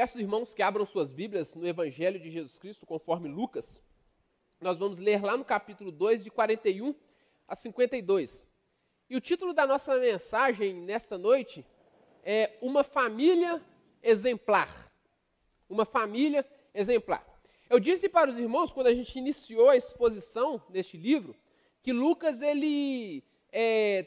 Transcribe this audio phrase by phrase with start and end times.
[0.00, 3.82] peço irmãos que abram suas Bíblias no Evangelho de Jesus Cristo, conforme Lucas.
[4.58, 6.94] Nós vamos ler lá no capítulo 2, de 41
[7.46, 8.48] a 52.
[9.10, 11.66] E o título da nossa mensagem nesta noite
[12.24, 13.60] é Uma Família
[14.02, 14.90] Exemplar.
[15.68, 17.22] Uma Família Exemplar.
[17.68, 21.36] Eu disse para os irmãos, quando a gente iniciou a exposição deste livro,
[21.82, 23.22] que Lucas ele
[23.52, 24.06] é,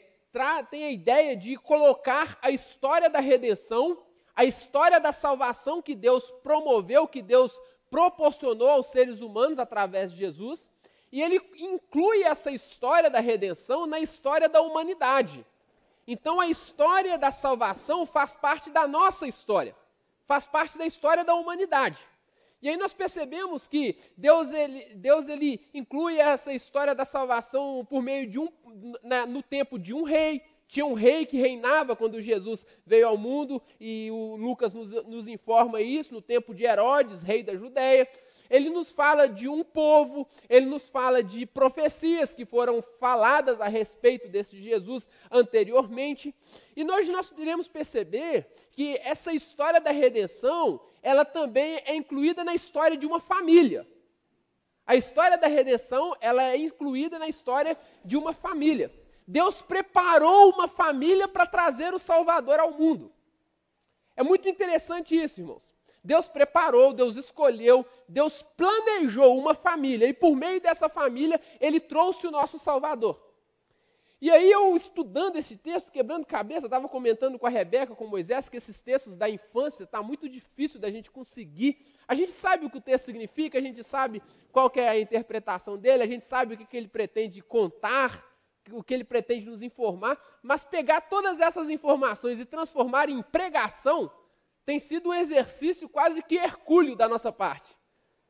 [0.72, 6.30] tem a ideia de colocar a história da redenção a história da salvação que Deus
[6.42, 7.58] promoveu, que Deus
[7.90, 10.68] proporcionou aos seres humanos através de Jesus,
[11.12, 15.46] e ele inclui essa história da redenção na história da humanidade.
[16.06, 19.76] Então a história da salvação faz parte da nossa história,
[20.26, 21.98] faz parte da história da humanidade.
[22.60, 28.02] E aí nós percebemos que Deus ele, Deus ele inclui essa história da salvação por
[28.02, 28.48] meio de um,
[29.02, 33.16] na, no tempo de um rei, tinha um rei que reinava quando Jesus veio ao
[33.16, 38.08] mundo, e o Lucas nos, nos informa isso, no tempo de Herodes, rei da Judéia.
[38.50, 43.68] Ele nos fala de um povo, ele nos fala de profecias que foram faladas a
[43.68, 46.34] respeito desse Jesus anteriormente.
[46.76, 52.54] E nós, nós iremos perceber que essa história da redenção, ela também é incluída na
[52.54, 53.86] história de uma família.
[54.86, 58.92] A história da redenção, ela é incluída na história de uma família.
[59.26, 63.12] Deus preparou uma família para trazer o Salvador ao mundo.
[64.16, 65.74] É muito interessante isso, irmãos.
[66.02, 72.26] Deus preparou, Deus escolheu, Deus planejou uma família e por meio dessa família ele trouxe
[72.26, 73.18] o nosso Salvador.
[74.20, 78.48] E aí eu estudando esse texto, quebrando cabeça, estava comentando com a Rebeca, com Moisés,
[78.48, 81.78] que esses textos da infância está muito difícil da gente conseguir.
[82.06, 85.76] A gente sabe o que o texto significa, a gente sabe qual é a interpretação
[85.76, 88.24] dele, a gente sabe o que, que ele pretende contar,
[88.70, 94.10] o que ele pretende nos informar, mas pegar todas essas informações e transformar em pregação
[94.64, 97.76] tem sido um exercício quase que hercúleo da nossa parte.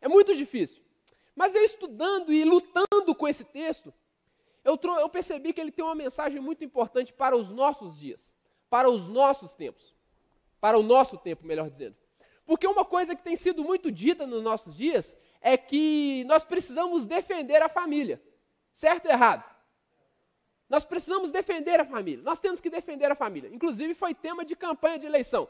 [0.00, 0.82] É muito difícil.
[1.34, 3.92] Mas eu estudando e lutando com esse texto,
[4.64, 8.30] eu, eu percebi que ele tem uma mensagem muito importante para os nossos dias,
[8.70, 9.94] para os nossos tempos,
[10.60, 11.96] para o nosso tempo, melhor dizendo.
[12.46, 17.04] Porque uma coisa que tem sido muito dita nos nossos dias é que nós precisamos
[17.04, 18.22] defender a família.
[18.72, 19.53] Certo ou errado?
[20.74, 22.24] Nós precisamos defender a família.
[22.24, 23.48] Nós temos que defender a família.
[23.48, 25.48] Inclusive, foi tema de campanha de eleição.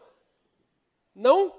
[1.15, 1.59] Não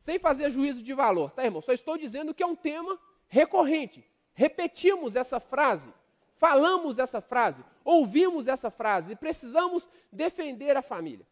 [0.00, 1.62] sem fazer juízo de valor, tá, irmão?
[1.62, 4.04] Só estou dizendo que é um tema recorrente.
[4.34, 5.88] Repetimos essa frase,
[6.34, 11.24] falamos essa frase, ouvimos essa frase e precisamos defender a família.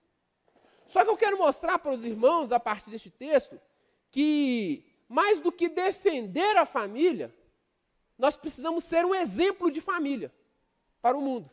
[0.87, 3.61] Só que eu quero mostrar para os irmãos, a partir deste texto,
[4.13, 7.35] que mais do que defender a família,
[8.17, 10.33] nós precisamos ser um exemplo de família
[11.01, 11.51] para o mundo.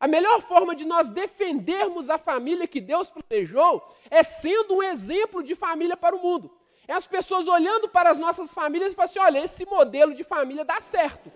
[0.00, 5.42] A melhor forma de nós defendermos a família que Deus planejou é sendo um exemplo
[5.42, 6.56] de família para o mundo.
[6.86, 10.22] É as pessoas olhando para as nossas famílias e falando assim: olha, esse modelo de
[10.22, 11.30] família dá certo.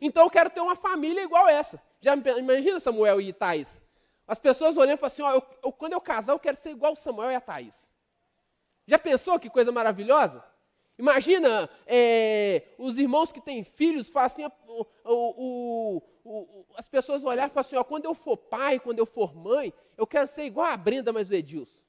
[0.00, 1.80] Então eu quero ter uma família igual essa.
[2.00, 3.82] Já imagina Samuel e Thaís?
[4.26, 6.70] As pessoas olhando e falando assim: ó, eu, eu, quando eu casar, eu quero ser
[6.70, 7.90] igual Samuel e a Thaís.
[8.86, 10.42] Já pensou que coisa maravilhosa?
[10.98, 17.50] Imagina é, os irmãos que têm filhos, falam assim, o, o, o, as pessoas olharem
[17.50, 20.44] e falam assim, ó, quando eu for pai, quando eu for mãe, eu quero ser
[20.44, 21.80] igual a Brenda mais o Edilson.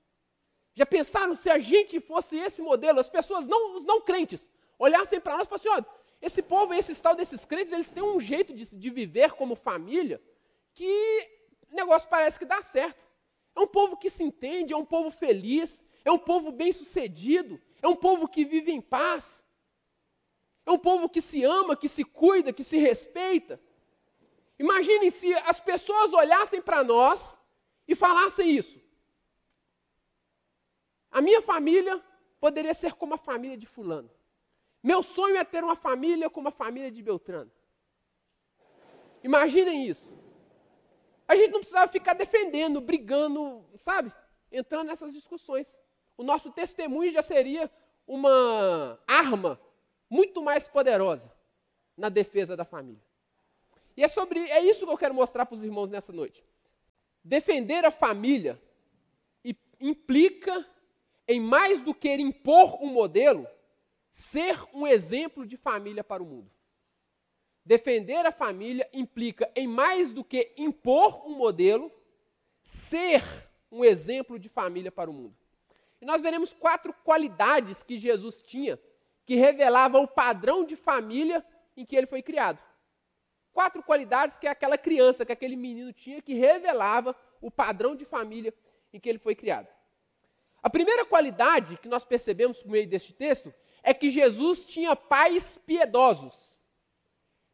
[0.73, 4.49] Já pensaram se a gente fosse esse modelo, as pessoas não, os não crentes,
[4.79, 5.83] olhassem para nós e falassem, ó,
[6.19, 10.21] esse povo, esse tal desses crentes, eles têm um jeito de, de viver como família
[10.73, 11.29] que
[11.71, 13.05] o negócio parece que dá certo.
[13.55, 17.61] É um povo que se entende, é um povo feliz, é um povo bem sucedido,
[17.81, 19.45] é um povo que vive em paz.
[20.65, 23.59] É um povo que se ama, que se cuida, que se respeita.
[24.61, 27.39] Imaginem se as pessoas olhassem para nós
[27.87, 28.79] e falassem isso.
[31.09, 31.99] A minha família
[32.39, 34.09] poderia ser como a família de Fulano.
[34.83, 37.51] Meu sonho é ter uma família como a família de Beltrano.
[39.23, 40.13] Imaginem isso.
[41.27, 44.13] A gente não precisava ficar defendendo, brigando, sabe?
[44.51, 45.75] Entrando nessas discussões
[46.17, 47.71] o nosso testemunho já seria
[48.05, 49.59] uma arma
[50.07, 51.33] muito mais poderosa
[51.97, 53.10] na defesa da família.
[53.95, 56.43] E é sobre é isso que eu quero mostrar para os irmãos nessa noite.
[57.23, 58.61] Defender a família
[59.79, 60.65] implica
[61.27, 63.47] em mais do que impor um modelo,
[64.11, 66.51] ser um exemplo de família para o mundo.
[67.65, 71.91] Defender a família implica em mais do que impor um modelo,
[72.63, 73.23] ser
[73.71, 75.35] um exemplo de família para o mundo.
[76.01, 78.79] E nós veremos quatro qualidades que Jesus tinha
[79.25, 81.45] que revelavam o padrão de família
[81.77, 82.59] em que ele foi criado.
[83.53, 88.53] Quatro qualidades que aquela criança, que aquele menino tinha que revelava o padrão de família
[88.93, 89.67] em que ele foi criado.
[90.63, 95.57] A primeira qualidade que nós percebemos por meio deste texto é que Jesus tinha pais
[95.65, 96.57] piedosos.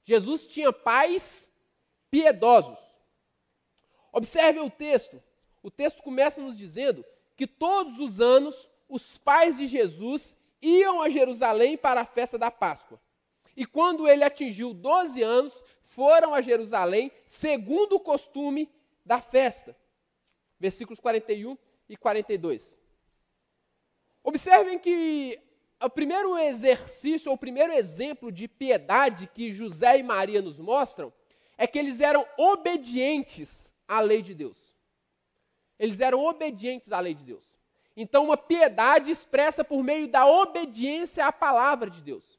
[0.03, 1.51] Jesus tinha pais
[2.11, 2.77] piedosos.
[4.11, 5.21] Observe o texto.
[5.63, 7.05] O texto começa nos dizendo
[7.35, 12.50] que todos os anos os pais de Jesus iam a Jerusalém para a festa da
[12.50, 13.00] Páscoa.
[13.55, 15.63] E quando ele atingiu 12 anos,
[15.97, 18.71] foram a Jerusalém, segundo o costume
[19.03, 19.75] da festa.
[20.59, 21.57] Versículos 41
[21.89, 22.77] e 42.
[24.23, 25.41] Observem que
[25.83, 31.11] o primeiro exercício, ou o primeiro exemplo de piedade que José e Maria nos mostram,
[31.57, 34.75] é que eles eram obedientes à lei de Deus.
[35.79, 37.57] Eles eram obedientes à lei de Deus.
[37.95, 42.38] Então, uma piedade expressa por meio da obediência à palavra de Deus.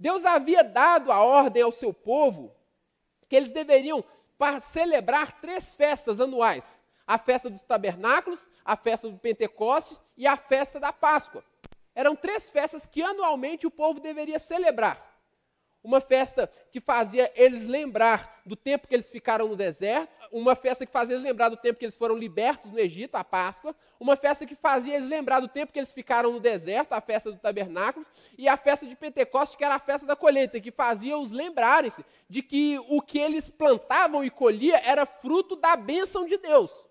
[0.00, 2.56] Deus havia dado a ordem ao seu povo
[3.28, 4.04] que eles deveriam
[4.60, 10.80] celebrar três festas anuais: a festa dos tabernáculos, a festa do Pentecostes e a festa
[10.80, 11.44] da Páscoa.
[11.94, 15.04] Eram três festas que anualmente o povo deveria celebrar.
[15.82, 20.84] Uma festa que fazia eles lembrar do tempo que eles ficaram no deserto, uma festa
[20.86, 24.16] que fazia eles lembrar do tempo que eles foram libertos no Egito, a Páscoa, uma
[24.16, 27.38] festa que fazia eles lembrar do tempo que eles ficaram no deserto, a festa do
[27.38, 31.32] tabernáculo, e a festa de Pentecostes, que era a festa da colheita, que fazia os
[31.32, 36.84] lembrarem-se de que o que eles plantavam e colhia era fruto da bênção de Deus.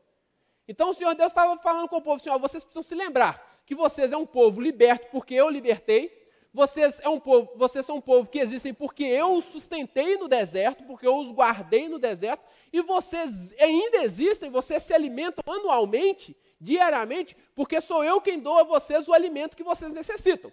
[0.67, 3.75] Então o Senhor Deus estava falando com o povo, Senhor, vocês precisam se lembrar que
[3.75, 8.01] vocês é um povo liberto porque eu libertei, vocês, é um povo, vocês são um
[8.01, 12.43] povo que existem porque eu os sustentei no deserto, porque eu os guardei no deserto,
[12.71, 18.63] e vocês ainda existem, vocês se alimentam anualmente, diariamente, porque sou eu quem dou a
[18.63, 20.51] vocês o alimento que vocês necessitam.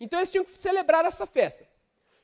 [0.00, 1.64] Então eles tinham que celebrar essa festa.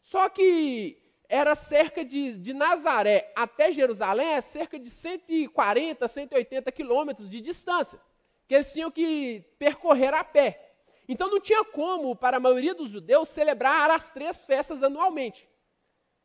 [0.02, 7.28] Só que era cerca de, de Nazaré até Jerusalém, é cerca de 140, 180 quilômetros
[7.28, 8.00] de distância,
[8.48, 10.67] que eles tinham que percorrer a pé.
[11.08, 15.48] Então não tinha como, para a maioria dos judeus, celebrar as três festas anualmente.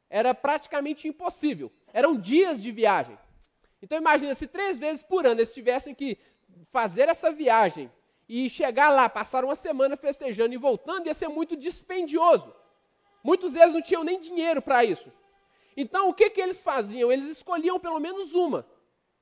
[0.09, 1.71] Era praticamente impossível.
[1.93, 3.17] Eram dias de viagem.
[3.81, 6.17] Então imagina, se três vezes por ano eles tivessem que
[6.69, 7.89] fazer essa viagem
[8.27, 12.53] e chegar lá, passar uma semana festejando e voltando, ia ser muito dispendioso.
[13.23, 15.09] Muitos deles não tinham nem dinheiro para isso.
[15.77, 17.09] Então o que, que eles faziam?
[17.09, 18.67] Eles escolhiam pelo menos uma.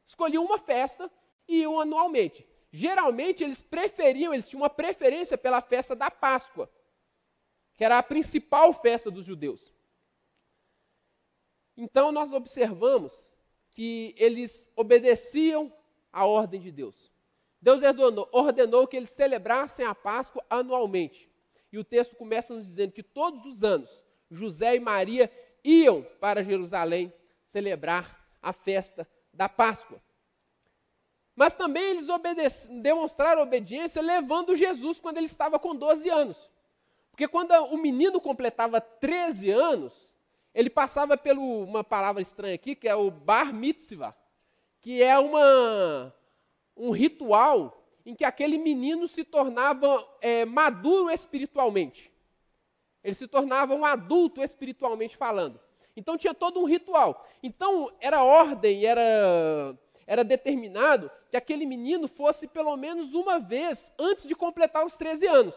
[0.07, 1.09] Escolhiam uma festa
[1.47, 6.71] e iam anualmente geralmente eles preferiam, eles tinham uma preferência pela festa da Páscoa,
[7.73, 9.73] que era a principal festa dos judeus.
[11.75, 13.29] Então nós observamos
[13.71, 15.71] que eles obedeciam
[16.11, 17.11] à ordem de Deus.
[17.61, 21.29] Deus ordenou, ordenou que eles celebrassem a Páscoa anualmente.
[21.71, 25.31] E o texto começa nos dizendo que todos os anos José e Maria
[25.63, 27.13] iam para Jerusalém
[27.45, 30.01] celebrar a festa da Páscoa.
[31.35, 32.07] Mas também eles
[32.81, 36.51] demonstraram obediência levando Jesus quando ele estava com 12 anos.
[37.11, 40.11] Porque quando o menino completava 13 anos,
[40.53, 44.15] ele passava por uma palavra estranha aqui, que é o bar mitzvah,
[44.81, 46.13] que é uma,
[46.75, 52.11] um ritual em que aquele menino se tornava é, maduro espiritualmente.
[53.03, 55.59] Ele se tornava um adulto espiritualmente falando.
[55.95, 57.27] Então tinha todo um ritual.
[57.41, 59.77] Então era ordem, era
[60.11, 65.25] era determinado que aquele menino fosse pelo menos uma vez antes de completar os 13
[65.25, 65.55] anos.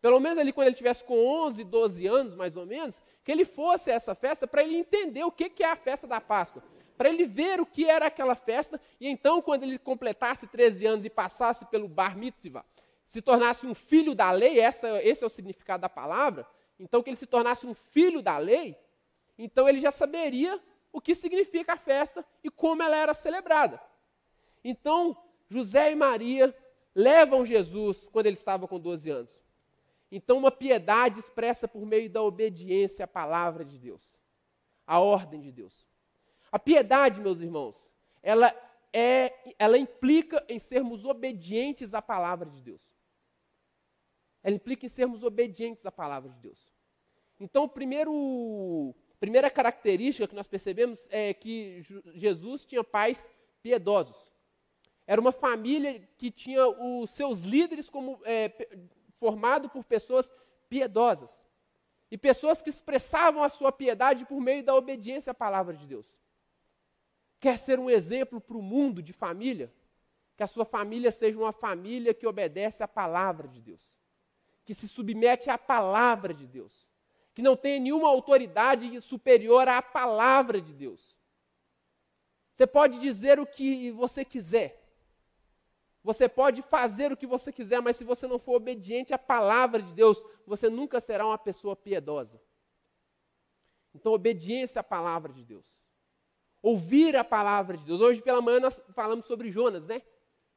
[0.00, 3.44] Pelo menos ali quando ele tivesse com 11, 12 anos, mais ou menos, que ele
[3.44, 6.62] fosse a essa festa para ele entender o que é a festa da Páscoa.
[6.96, 11.04] Para ele ver o que era aquela festa, e então, quando ele completasse 13 anos
[11.04, 12.64] e passasse pelo bar mitzvah,
[13.06, 16.46] se tornasse um filho da lei, essa, esse é o significado da palavra,
[16.80, 18.74] então que ele se tornasse um filho da lei,
[19.36, 20.58] então ele já saberia
[20.92, 23.80] o que significa a festa e como ela era celebrada.
[24.62, 25.16] Então,
[25.48, 26.54] José e Maria
[26.94, 29.40] levam Jesus quando ele estava com 12 anos.
[30.10, 34.14] Então, uma piedade expressa por meio da obediência à palavra de Deus,
[34.86, 35.86] à ordem de Deus.
[36.50, 37.74] A piedade, meus irmãos,
[38.22, 38.54] ela
[38.92, 42.82] é, ela implica em sermos obedientes à palavra de Deus.
[44.42, 46.70] Ela implica em sermos obedientes à palavra de Deus.
[47.40, 51.80] Então, o primeiro primeira característica que nós percebemos é que
[52.12, 53.30] Jesus tinha pais
[53.62, 54.16] piedosos.
[55.06, 58.50] Era uma família que tinha os seus líderes como é,
[59.20, 60.32] formado por pessoas
[60.68, 61.46] piedosas
[62.10, 66.12] e pessoas que expressavam a sua piedade por meio da obediência à palavra de Deus.
[67.38, 69.72] Quer ser um exemplo para o mundo de família?
[70.36, 73.88] Que a sua família seja uma família que obedece à palavra de Deus,
[74.64, 76.81] que se submete à palavra de Deus
[77.34, 81.16] que não tem nenhuma autoridade superior à palavra de Deus.
[82.52, 84.78] Você pode dizer o que você quiser,
[86.04, 89.80] Você pode fazer o que você quiser, mas se você não for obediente à palavra
[89.80, 92.42] de Deus, você nunca será uma pessoa piedosa.
[93.94, 95.66] Então, obediência à palavra de Deus.
[96.60, 98.00] Ouvir a palavra de Deus.
[98.00, 100.02] Hoje pela manhã nós falamos sobre Jonas, né?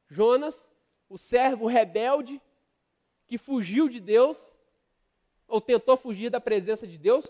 [0.08, 0.68] Jonas,
[1.08, 2.40] o servo rebelde
[3.26, 4.52] que fugiu de Deus,
[5.46, 7.26] ou tentou fugir da presença de Deus,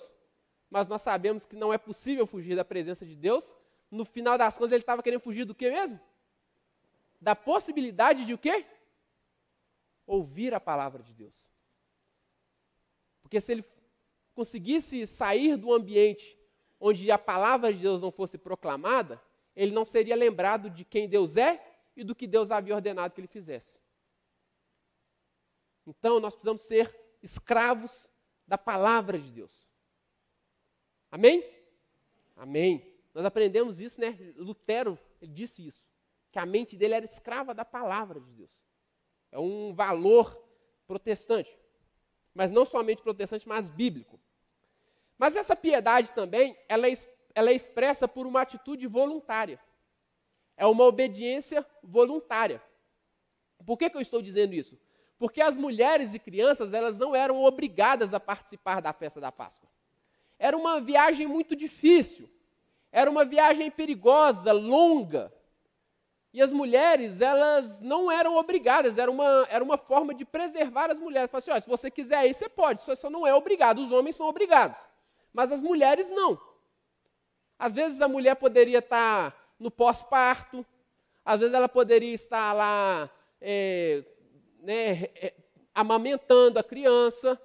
[0.70, 3.54] mas nós sabemos que não é possível fugir da presença de Deus.
[3.90, 6.00] No final das contas, ele estava querendo fugir do que mesmo?
[7.20, 8.64] da possibilidade de o quê?
[10.06, 11.34] Ouvir a palavra de Deus.
[13.22, 13.64] Porque se ele
[14.34, 16.38] conseguisse sair do ambiente
[16.78, 19.20] onde a palavra de Deus não fosse proclamada,
[19.54, 21.60] ele não seria lembrado de quem Deus é
[21.96, 23.76] e do que Deus havia ordenado que ele fizesse.
[25.86, 26.94] Então, nós precisamos ser
[27.26, 28.08] escravos
[28.46, 29.52] da palavra de Deus.
[31.10, 31.44] Amém?
[32.36, 32.72] Amém.
[33.12, 34.16] Nós aprendemos isso, né?
[34.36, 35.84] Lutero, disse isso
[36.30, 38.50] que a mente dele era escrava da palavra de Deus.
[39.32, 40.38] É um valor
[40.86, 41.50] protestante.
[42.34, 44.20] Mas não somente protestante, mas bíblico.
[45.16, 46.92] Mas essa piedade também, ela é,
[47.34, 49.58] ela é expressa por uma atitude voluntária.
[50.56, 52.62] É uma obediência voluntária.
[53.64, 54.78] Por que, que eu estou dizendo isso?
[55.18, 59.68] Porque as mulheres e crianças, elas não eram obrigadas a participar da festa da Páscoa.
[60.38, 62.28] Era uma viagem muito difícil.
[62.92, 65.32] Era uma viagem perigosa, longa.
[66.32, 70.98] E as mulheres, elas não eram obrigadas, era uma, era uma forma de preservar as
[70.98, 71.30] mulheres.
[71.30, 73.78] Fala assim, se você quiser ir, você pode, você só não é obrigado.
[73.78, 74.78] Os homens são obrigados,
[75.32, 76.38] mas as mulheres não.
[77.58, 80.64] Às vezes a mulher poderia estar no pós-parto,
[81.24, 83.08] às vezes ela poderia estar lá
[83.40, 84.04] é,
[84.66, 85.32] né, é,
[85.72, 87.40] amamentando a criança.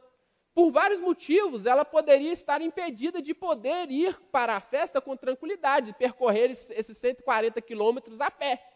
[0.54, 5.94] Por vários motivos, ela poderia estar impedida de poder ir para a festa com tranquilidade,
[5.94, 8.68] percorrer esses 140 quilômetros a pé.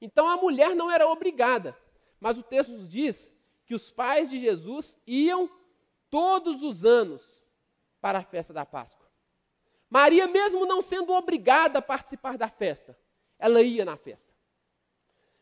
[0.00, 1.76] Então a mulher não era obrigada,
[2.20, 3.34] mas o texto nos diz
[3.66, 5.50] que os pais de Jesus iam
[6.08, 7.44] todos os anos
[8.00, 9.06] para a festa da Páscoa.
[9.90, 12.96] Maria, mesmo não sendo obrigada a participar da festa,
[13.38, 14.35] ela ia na festa.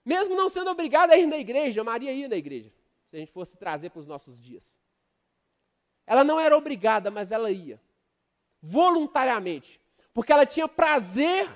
[0.05, 2.73] Mesmo não sendo obrigada a ir na igreja, Maria ia na igreja,
[3.07, 4.81] se a gente fosse trazer para os nossos dias.
[6.07, 7.81] Ela não era obrigada, mas ela ia,
[8.61, 9.81] voluntariamente,
[10.13, 11.49] porque ela tinha prazer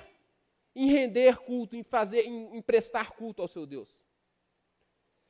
[0.75, 4.03] em render culto, em fazer, em, em prestar culto ao seu Deus.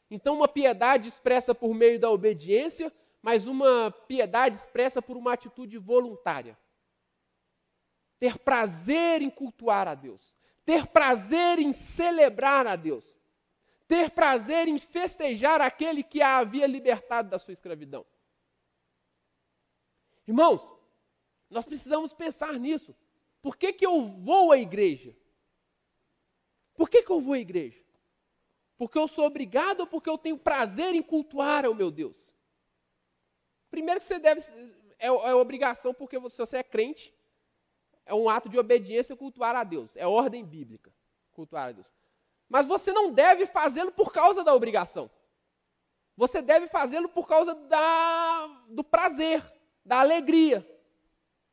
[0.10, 5.78] Então, uma piedade expressa por meio da obediência, mas uma piedade expressa por uma atitude
[5.78, 6.58] voluntária.
[8.20, 10.36] Ter prazer em cultuar a Deus,
[10.70, 13.04] ter prazer em celebrar a Deus,
[13.88, 18.06] ter prazer em festejar aquele que a havia libertado da sua escravidão.
[20.28, 20.62] Irmãos,
[21.50, 22.96] nós precisamos pensar nisso.
[23.42, 25.18] Por que, que eu vou à igreja?
[26.76, 27.84] Por que, que eu vou à igreja?
[28.78, 32.30] Porque eu sou obrigado ou porque eu tenho prazer em cultuar ao meu Deus?
[33.72, 34.42] Primeiro que você deve.
[35.00, 37.12] É, é obrigação porque você, se você é crente,
[38.10, 39.96] é um ato de obediência cultuar a Deus.
[39.96, 40.92] É ordem bíblica
[41.32, 41.94] cultuar a Deus.
[42.50, 45.10] Mas você não deve fazê-lo por causa da obrigação.
[46.18, 49.46] Você deve fazê-lo por causa da, do prazer,
[49.86, 50.68] da alegria,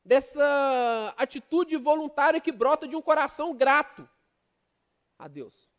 [0.02, 4.08] dessa atitude voluntária que brota de um coração grato
[5.18, 5.70] a Deus.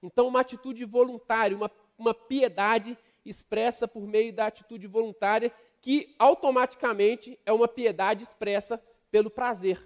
[0.00, 7.38] Então, uma atitude voluntária, uma, uma piedade expressa por meio da atitude voluntária, que automaticamente
[7.44, 9.82] é uma piedade expressa pelo prazer,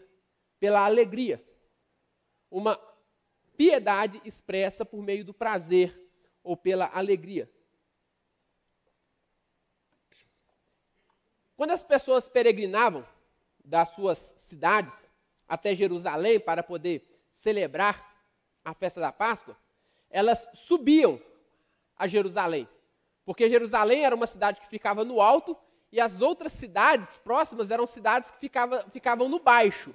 [0.59, 1.43] pela alegria.
[2.50, 2.79] Uma
[3.57, 5.99] piedade expressa por meio do prazer
[6.43, 7.50] ou pela alegria.
[11.57, 13.07] Quando as pessoas peregrinavam
[13.64, 14.95] das suas cidades
[15.47, 18.12] até Jerusalém para poder celebrar
[18.64, 19.57] a festa da Páscoa,
[20.11, 21.21] elas subiam
[21.97, 22.69] a Jerusalém.
[23.25, 25.57] Porque Jerusalém era uma cidade que ficava no alto
[25.93, 29.95] e as outras cidades próximas eram cidades que ficava, ficavam no baixo.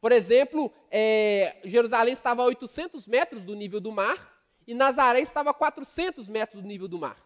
[0.00, 4.32] Por exemplo, é, Jerusalém estava a 800 metros do nível do mar
[4.66, 7.16] e Nazaré estava a 400 metros do nível do mar.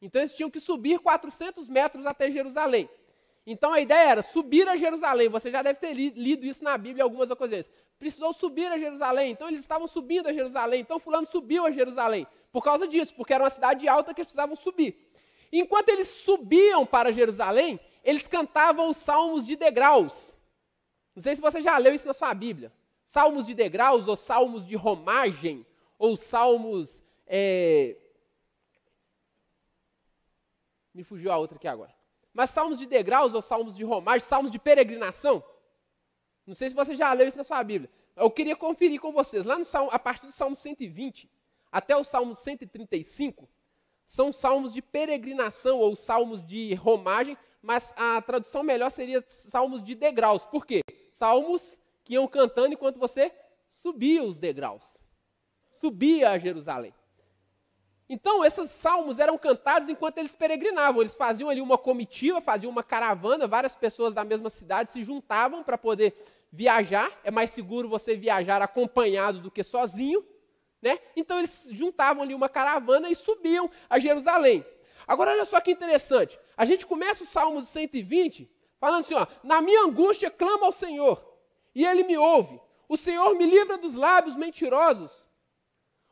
[0.00, 2.88] Então eles tinham que subir 400 metros até Jerusalém.
[3.46, 5.28] Então a ideia era subir a Jerusalém.
[5.28, 7.70] Você já deve ter lido isso na Bíblia algumas ocasiões.
[7.98, 9.30] Precisou subir a Jerusalém.
[9.30, 10.80] Então eles estavam subindo a Jerusalém.
[10.80, 12.26] Então Fulano subiu a Jerusalém.
[12.50, 15.05] Por causa disso, porque era uma cidade alta que eles precisavam subir.
[15.58, 20.38] Enquanto eles subiam para Jerusalém, eles cantavam os salmos de degraus.
[21.14, 22.70] Não sei se você já leu isso na sua Bíblia.
[23.06, 25.64] Salmos de degraus, ou salmos de romagem,
[25.98, 27.02] ou salmos.
[27.26, 27.96] É...
[30.92, 31.94] Me fugiu a outra aqui agora.
[32.34, 35.42] Mas salmos de degraus ou salmos de romagem, salmos de peregrinação?
[36.46, 37.90] Não sei se você já leu isso na sua Bíblia.
[38.14, 39.46] Eu queria conferir com vocês.
[39.46, 41.30] Lá no salmo, a partir do Salmo 120,
[41.72, 43.48] até o Salmo 135
[44.06, 49.94] são salmos de peregrinação ou salmos de romagem, mas a tradução melhor seria salmos de
[49.94, 50.44] degraus.
[50.46, 50.80] Por quê?
[51.10, 53.32] Salmos que iam cantando enquanto você
[53.72, 54.84] subia os degraus,
[55.72, 56.94] subia a Jerusalém.
[58.08, 61.02] Então, esses salmos eram cantados enquanto eles peregrinavam.
[61.02, 65.64] Eles faziam ali uma comitiva, faziam uma caravana, várias pessoas da mesma cidade se juntavam
[65.64, 66.14] para poder
[66.52, 67.10] viajar.
[67.24, 70.24] É mais seguro você viajar acompanhado do que sozinho.
[70.80, 70.98] Né?
[71.16, 74.64] Então, eles juntavam ali uma caravana e subiam a Jerusalém.
[75.06, 76.38] Agora, olha só que interessante.
[76.56, 81.22] A gente começa o Salmo 120 falando assim: ó, Na minha angústia clamo ao Senhor,
[81.74, 82.60] e ele me ouve.
[82.88, 85.26] O Senhor me livra dos lábios mentirosos.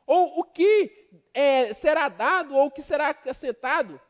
[0.07, 4.01] Ou o que é, será dado ou o que será acrescentado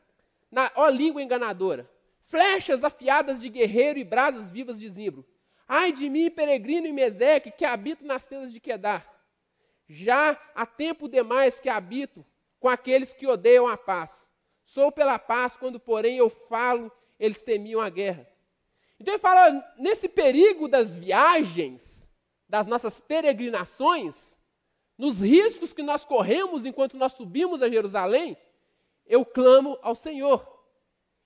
[0.51, 1.89] na ó, língua enganadora?
[2.25, 5.25] Flechas afiadas de guerreiro e brasas vivas de zimbro.
[5.67, 9.14] Ai de mim, peregrino e meseque, que habito nas tendas de Quedar.
[9.87, 12.25] Já há tempo demais que habito
[12.59, 14.29] com aqueles que odeiam a paz.
[14.63, 18.27] Sou pela paz, quando, porém, eu falo, eles temiam a guerra.
[18.99, 22.11] Então ele fala, nesse perigo das viagens,
[22.47, 24.39] das nossas peregrinações,
[24.97, 28.37] nos riscos que nós corremos enquanto nós subimos a Jerusalém,
[29.05, 30.55] eu clamo ao Senhor.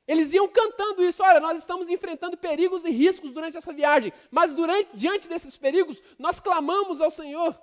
[0.07, 4.55] Eles iam cantando isso, olha, nós estamos enfrentando perigos e riscos durante essa viagem, mas
[4.55, 7.55] durante, diante desses perigos, nós clamamos ao Senhor.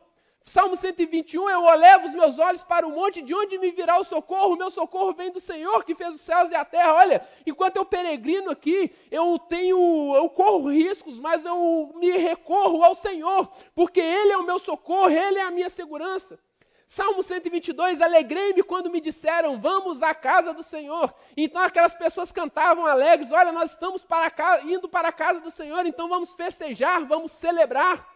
[0.49, 4.05] Salmo 121, eu levo os meus olhos para o monte, de onde me virá o
[4.05, 4.55] socorro?
[4.55, 6.95] O meu socorro vem do Senhor, que fez os céus e a terra.
[6.95, 12.95] Olha, enquanto eu peregrino aqui, eu tenho, eu corro riscos, mas eu me recorro ao
[12.95, 16.39] Senhor, porque Ele é o meu socorro, Ele é a minha segurança.
[16.87, 21.13] Salmo 122, alegrei-me quando me disseram, vamos à casa do Senhor.
[21.37, 25.85] Então aquelas pessoas cantavam alegres, olha, nós estamos para indo para a casa do Senhor,
[25.87, 28.16] então vamos festejar, vamos celebrar.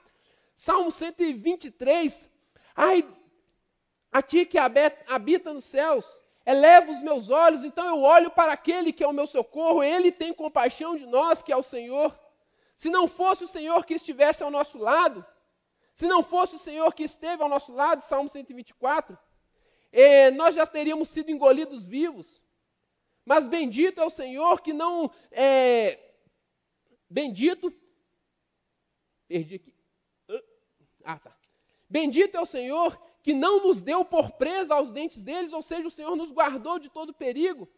[0.61, 2.29] Salmo 123.
[2.77, 3.09] Ai,
[4.13, 6.05] a ti que habita nos céus,
[6.45, 10.13] eleva os meus olhos, então eu olho para aquele que é o meu socorro, ele
[10.13, 12.15] tem compaixão de nós, que é o Senhor.
[12.77, 15.25] Se não fosse o Senhor que estivesse ao nosso lado,
[15.95, 19.19] se não fosse o Senhor que esteve ao nosso lado, Salmo 124,
[19.91, 22.39] eh, nós já teríamos sido engolidos vivos.
[23.25, 25.11] Mas bendito é o Senhor que não.
[25.31, 25.99] É,
[27.09, 27.73] bendito.
[29.27, 29.80] Perdi aqui.
[31.11, 31.33] Ah, tá.
[31.89, 35.89] Bendito é o Senhor que não nos deu por presa aos dentes deles, ou seja,
[35.89, 37.69] o Senhor nos guardou de todo perigo.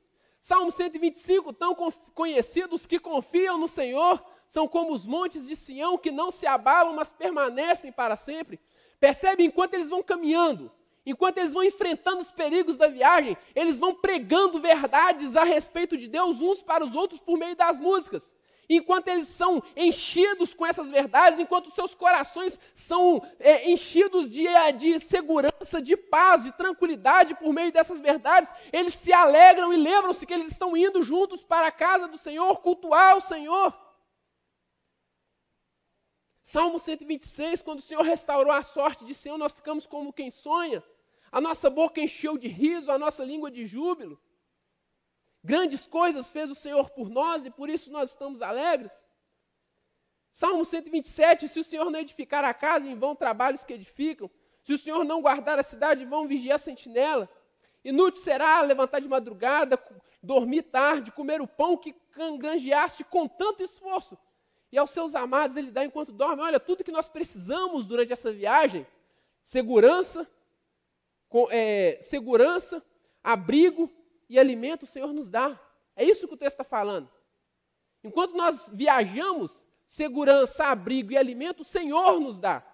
[0.41, 1.75] Salmo 125, tão
[2.15, 6.95] conhecidos que confiam no Senhor, são como os montes de Sião que não se abalam,
[6.95, 8.61] mas permanecem para sempre.
[9.01, 10.71] Percebe enquanto eles vão caminhando,
[11.07, 16.07] enquanto eles vão enfrentando os perigos da viagem, eles vão pregando verdades a respeito de
[16.07, 18.35] Deus uns para os outros por meio das músicas
[18.77, 24.73] enquanto eles são enchidos com essas verdades, enquanto seus corações são é, enchidos de, é,
[24.73, 30.27] de segurança, de paz, de tranquilidade por meio dessas verdades, eles se alegram e lembram-se
[30.27, 33.77] que eles estão indo juntos para a casa do Senhor, cultuar o Senhor.
[36.45, 40.83] Salmo 126, quando o Senhor restaurou a sorte de Senhor, nós ficamos como quem sonha.
[41.31, 44.21] A nossa boca encheu de riso, a nossa língua de júbilo.
[45.45, 48.93] Grandes coisas fez o Senhor por nós e por isso nós estamos alegres.
[50.31, 54.31] Salmo 127: Se o Senhor não edificar a casa, em vão trabalhos que edificam.
[54.63, 57.29] Se o Senhor não guardar a cidade, vão vigiar a sentinela.
[57.85, 59.77] Inútil será levantar de madrugada,
[60.23, 61.95] dormir tarde, comer o pão que
[62.39, 64.17] granjeaste com tanto esforço.
[64.71, 66.43] E aos seus amados ele dá enquanto dorme.
[66.43, 68.87] Olha, tudo que nós precisamos durante essa viagem:
[69.43, 70.27] segurança,
[71.51, 72.83] é, segurança,
[73.23, 73.91] abrigo
[74.33, 75.61] e alimento o Senhor nos dá.
[75.95, 77.07] É isso que o texto está falando.
[78.03, 82.67] Enquanto nós viajamos, segurança, abrigo e alimento o Senhor nos dá.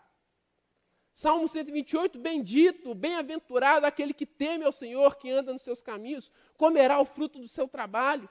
[1.13, 7.01] Salmo 128, bendito, bem-aventurado aquele que teme ao Senhor, que anda nos seus caminhos, comerá
[7.01, 8.31] o fruto do seu trabalho.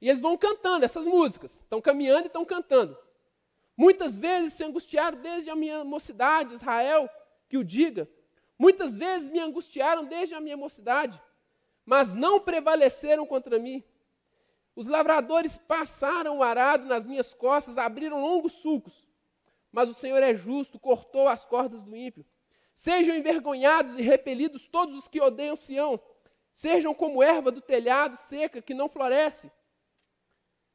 [0.00, 2.96] E eles vão cantando essas músicas, estão caminhando e estão cantando.
[3.76, 7.06] Muitas vezes se angustiaram desde a minha mocidade, Israel,
[7.50, 8.08] que o diga.
[8.58, 11.20] Muitas vezes me angustiaram desde a minha mocidade
[11.86, 13.82] mas não prevaleceram contra mim.
[14.74, 19.08] Os lavradores passaram o arado nas minhas costas, abriram longos sulcos.
[19.70, 22.26] Mas o Senhor é justo, cortou as cordas do ímpio.
[22.74, 25.98] Sejam envergonhados e repelidos todos os que odeiam Sião.
[26.52, 29.50] Sejam como erva do telhado seca que não floresce.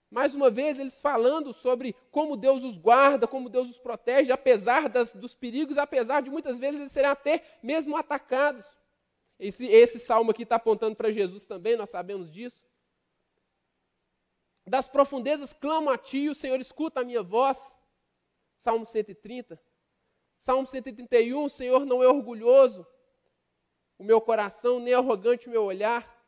[0.10, 4.90] Mais uma vez, eles falando sobre como Deus os guarda, como Deus os protege, apesar
[4.90, 8.66] das, dos perigos, apesar de muitas vezes eles serem até mesmo atacados.
[9.42, 12.64] Esse, esse salmo aqui está apontando para Jesus também, nós sabemos disso.
[14.68, 17.76] Das profundezas clamo a ti, o Senhor escuta a minha voz.
[18.56, 19.60] Salmo 130.
[20.38, 22.86] Salmo 131, o Senhor não é orgulhoso.
[23.98, 26.24] o meu coração, nem arrogante o meu olhar.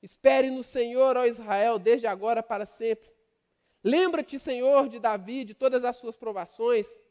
[0.00, 3.10] Espere no Senhor, ó Israel, desde agora para sempre.
[3.82, 7.03] Lembra-te, Senhor, de Davi, de todas as suas provações.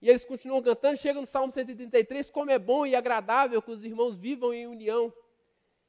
[0.00, 3.84] E eles continuam cantando, chega no Salmo 133, como é bom e agradável que os
[3.84, 5.12] irmãos vivam em união.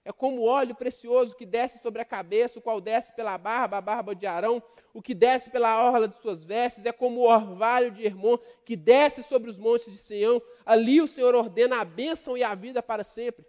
[0.03, 3.81] É como óleo precioso que desce sobre a cabeça, o qual desce pela barba, a
[3.81, 4.61] barba de Arão,
[4.93, 8.75] o que desce pela orla de suas vestes, é como o orvalho de Hermon, que
[8.75, 10.41] desce sobre os montes de Sião.
[10.65, 13.45] Ali o Senhor ordena a bênção e a vida para sempre.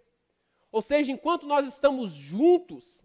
[0.71, 3.03] Ou seja, enquanto nós estamos juntos,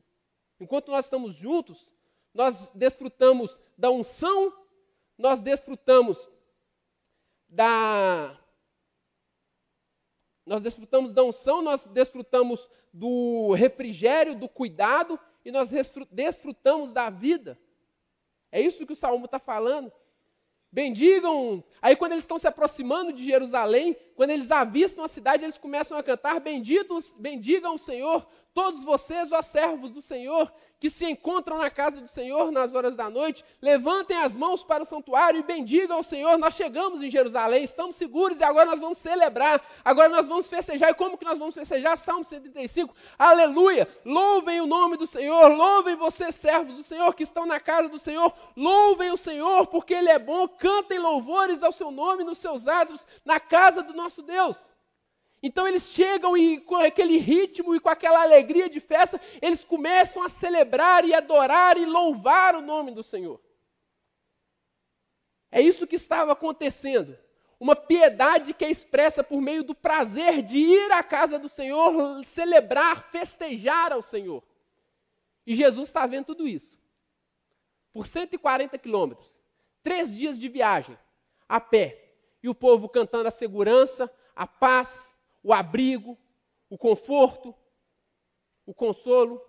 [0.60, 1.90] enquanto nós estamos juntos,
[2.34, 4.52] nós desfrutamos da unção,
[5.16, 6.28] nós desfrutamos
[7.48, 8.38] da
[10.44, 15.70] nós desfrutamos da unção, nós desfrutamos do refrigério, do cuidado e nós
[16.10, 17.58] desfrutamos da vida.
[18.50, 19.92] É isso que o Salmo está falando.
[20.72, 21.62] Bendigam.
[21.82, 25.96] Aí, quando eles estão se aproximando de Jerusalém, quando eles avistam a cidade, eles começam
[25.96, 31.58] a cantar: Benditos, bendigam o Senhor, todos vocês, ó servos do Senhor, que se encontram
[31.58, 35.42] na casa do Senhor nas horas da noite, levantem as mãos para o santuário e
[35.42, 36.38] bendigam ao Senhor.
[36.38, 40.90] Nós chegamos em Jerusalém, estamos seguros e agora nós vamos celebrar, agora nós vamos festejar.
[40.90, 41.96] E como que nós vamos festejar?
[41.96, 43.88] Salmo 135, aleluia!
[44.04, 47.98] Louvem o nome do Senhor, louvem vocês, servos do Senhor, que estão na casa do
[47.98, 52.68] Senhor, louvem o Senhor, porque Ele é bom, cantem louvores ao seu nome nos seus
[52.68, 54.68] atos, na casa do nosso Deus.
[55.42, 60.22] Então eles chegam e com aquele ritmo e com aquela alegria de festa, eles começam
[60.22, 63.40] a celebrar e adorar e louvar o nome do Senhor.
[65.50, 67.16] É isso que estava acontecendo.
[67.60, 72.24] Uma piedade que é expressa por meio do prazer de ir à casa do Senhor,
[72.24, 74.42] celebrar, festejar ao Senhor.
[75.46, 76.78] E Jesus está vendo tudo isso.
[77.92, 79.40] Por 140 quilômetros,
[79.82, 80.96] três dias de viagem,
[81.48, 82.07] a pé,
[82.42, 86.18] e o povo cantando a segurança, a paz, o abrigo,
[86.70, 87.54] o conforto,
[88.64, 89.42] o consolo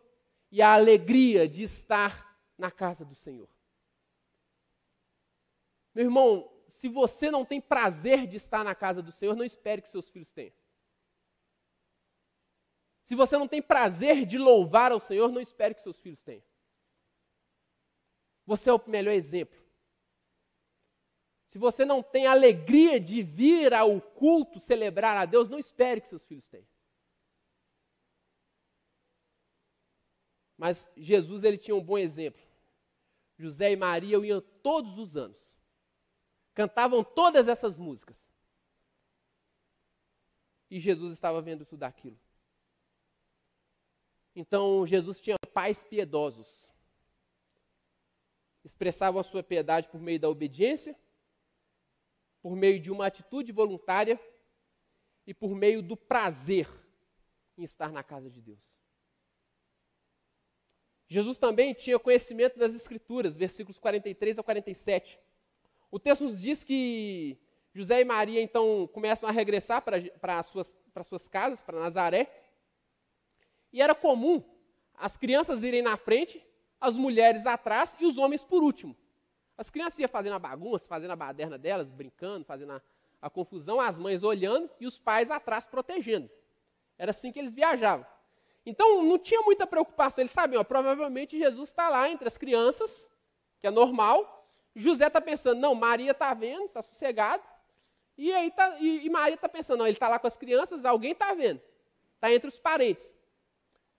[0.51, 3.49] e a alegria de estar na casa do Senhor.
[5.93, 9.81] Meu irmão, se você não tem prazer de estar na casa do Senhor, não espere
[9.81, 10.53] que seus filhos tenham.
[13.05, 16.43] Se você não tem prazer de louvar ao Senhor, não espere que seus filhos tenham.
[18.45, 19.58] Você é o melhor exemplo
[21.49, 26.07] se você não tem alegria de vir ao culto celebrar a Deus, não espere que
[26.07, 26.67] seus filhos tenham.
[30.55, 32.41] Mas Jesus ele tinha um bom exemplo.
[33.35, 35.57] José e Maria iam todos os anos.
[36.53, 38.31] Cantavam todas essas músicas.
[40.69, 42.19] E Jesus estava vendo tudo aquilo.
[44.35, 46.69] Então Jesus tinha pais piedosos.
[48.63, 50.95] Expressavam a sua piedade por meio da obediência
[52.41, 54.19] por meio de uma atitude voluntária
[55.25, 56.67] e por meio do prazer
[57.57, 58.79] em estar na casa de Deus.
[61.07, 65.19] Jesus também tinha conhecimento das Escrituras, versículos 43 a 47.
[65.91, 67.37] O texto nos diz que
[67.73, 72.31] José e Maria então começam a regressar para suas, suas casas, para Nazaré.
[73.73, 74.43] E era comum
[74.93, 76.45] as crianças irem na frente,
[76.79, 78.95] as mulheres atrás e os homens por último.
[79.59, 82.81] As crianças iam fazendo a bagunça, fazendo a baderna delas, brincando, fazendo a,
[83.21, 86.29] a confusão, as mães olhando e os pais atrás protegendo.
[86.97, 88.05] Era assim que eles viajavam.
[88.65, 90.21] Então não tinha muita preocupação.
[90.21, 93.11] Eles sabiam, ó, provavelmente Jesus está lá entre as crianças,
[93.59, 94.47] que é normal.
[94.73, 97.43] José está pensando, não, Maria está vendo, está sossegado.
[98.17, 100.85] E aí tá, e, e Maria está pensando, não, ele está lá com as crianças,
[100.85, 101.59] alguém está vendo.
[102.15, 103.13] Está entre os parentes.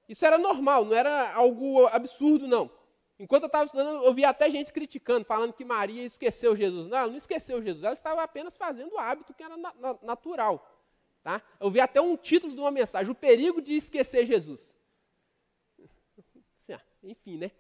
[0.09, 2.80] Isso era normal, não era algo absurdo, não.
[3.21, 6.89] Enquanto eu estava estudando, eu vi até gente criticando, falando que Maria esqueceu Jesus.
[6.89, 9.99] Não, ela não esqueceu Jesus, ela estava apenas fazendo o hábito que era na, na,
[10.03, 10.67] natural.
[11.23, 11.43] Tá?
[11.61, 14.75] Eu vi até um título de uma mensagem, o perigo de esquecer Jesus.
[17.01, 17.51] Assim, enfim, né?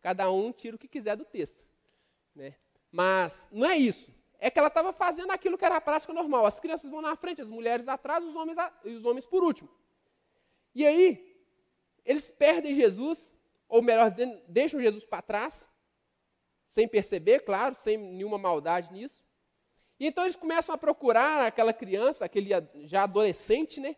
[0.00, 1.62] Cada um tira o que quiser do texto.
[2.34, 2.54] Né?
[2.90, 4.10] Mas não é isso.
[4.38, 6.46] É que ela estava fazendo aquilo que era a prática normal.
[6.46, 9.68] As crianças vão na frente, as mulheres atrás, os homens, e os homens por último.
[10.74, 11.44] E aí,
[12.06, 13.33] eles perdem Jesus
[13.68, 14.10] ou melhor
[14.48, 15.68] deixam Jesus para trás,
[16.68, 19.22] sem perceber, claro, sem nenhuma maldade nisso.
[19.98, 22.50] E então eles começam a procurar aquela criança, aquele
[22.86, 23.96] já adolescente, né?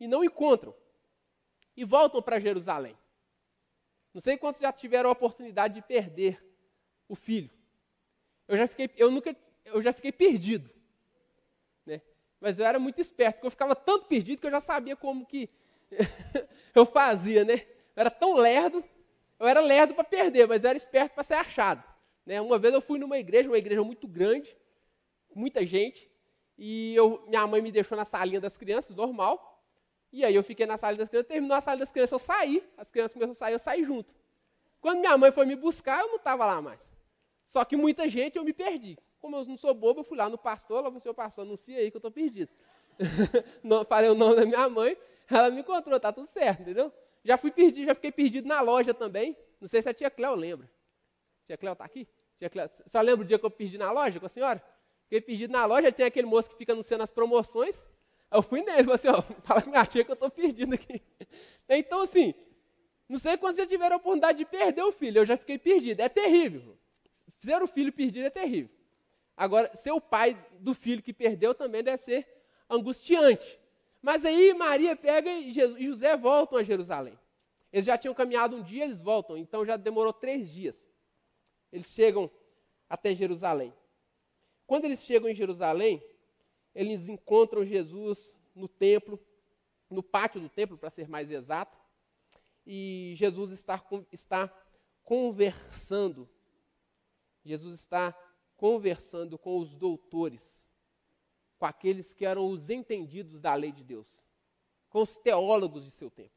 [0.00, 0.74] E não encontram.
[1.76, 2.96] E voltam para Jerusalém.
[4.12, 6.44] Não sei quantos já tiveram a oportunidade de perder
[7.08, 7.50] o filho.
[8.46, 10.68] Eu já fiquei, eu nunca, eu já fiquei perdido.
[11.86, 12.02] Né?
[12.40, 15.24] Mas eu era muito esperto, porque eu ficava tanto perdido que eu já sabia como
[15.24, 15.48] que
[16.74, 17.66] eu fazia, né?
[17.94, 18.84] Eu era tão lerdo
[19.42, 21.82] eu era lerdo para perder, mas era esperto para ser achado.
[22.24, 22.40] Né?
[22.40, 24.56] Uma vez eu fui numa igreja, uma igreja muito grande,
[25.34, 26.08] muita gente,
[26.56, 29.60] E eu, minha mãe me deixou na salinha das crianças, normal.
[30.12, 32.62] E aí eu fiquei na sala das crianças, terminou a sala das crianças, eu saí.
[32.76, 34.14] As crianças começaram a sair, eu saí junto.
[34.80, 36.94] Quando minha mãe foi me buscar, eu não estava lá mais.
[37.48, 38.96] Só que muita gente eu me perdi.
[39.18, 41.78] Como eu não sou bobo, eu fui lá no pastor, lá falei, seu pastor, anuncia
[41.78, 42.52] aí que eu estou perdido.
[43.88, 44.96] falei o nome da minha mãe,
[45.28, 46.92] ela me encontrou, tá tudo certo, entendeu?
[47.24, 49.36] Já fui perdido, já fiquei perdido na loja também.
[49.60, 50.70] Não sei se a tia Cléo lembra.
[51.44, 52.08] Tia Cléo está aqui?
[52.38, 54.62] Tia Cléo, só lembra o dia que eu perdi na loja com a senhora?
[55.04, 57.86] Fiquei perdido na loja, tem aquele moço que fica anunciando as promoções.
[58.30, 61.02] Eu fui nele, falei assim, ó, fala com minha tia que eu estou perdido aqui.
[61.68, 62.34] Então, assim,
[63.08, 66.00] não sei quando já tiveram a oportunidade de perder o filho, eu já fiquei perdido.
[66.00, 66.78] É terrível.
[67.40, 68.70] Ser o filho perdido é terrível.
[69.36, 72.26] Agora, ser o pai do filho que perdeu também deve ser
[72.68, 73.60] angustiante.
[74.02, 77.16] Mas aí Maria pega e José voltam a Jerusalém.
[77.72, 80.86] Eles já tinham caminhado um dia, eles voltam, então já demorou três dias.
[81.72, 82.30] Eles chegam
[82.88, 83.72] até Jerusalém.
[84.66, 86.02] Quando eles chegam em Jerusalém,
[86.74, 89.18] eles encontram Jesus no templo,
[89.88, 91.78] no pátio do templo, para ser mais exato,
[92.66, 94.52] e Jesus está, está
[95.02, 96.28] conversando.
[97.44, 98.16] Jesus está
[98.56, 100.61] conversando com os doutores,
[101.62, 104.08] com aqueles que eram os entendidos da lei de Deus,
[104.90, 106.34] com os teólogos de seu tempo,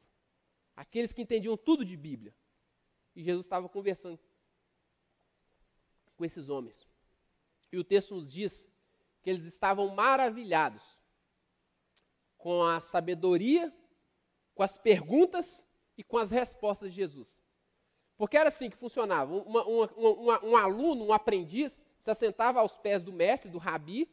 [0.76, 2.32] aqueles que entendiam tudo de Bíblia.
[3.12, 4.20] E Jesus estava conversando
[6.14, 6.86] com esses homens.
[7.72, 8.68] E o texto nos diz
[9.20, 10.96] que eles estavam maravilhados
[12.38, 13.74] com a sabedoria,
[14.54, 15.66] com as perguntas
[15.98, 17.42] e com as respostas de Jesus.
[18.16, 19.34] Porque era assim que funcionava.
[19.34, 24.08] Uma, uma, uma, um aluno, um aprendiz, se assentava aos pés do mestre, do rabi,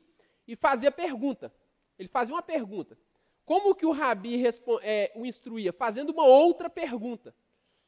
[0.47, 1.53] e fazia pergunta.
[1.97, 2.97] Ele fazia uma pergunta.
[3.45, 4.41] Como que o rabi
[4.81, 5.73] é, o instruía?
[5.73, 7.35] Fazendo uma outra pergunta.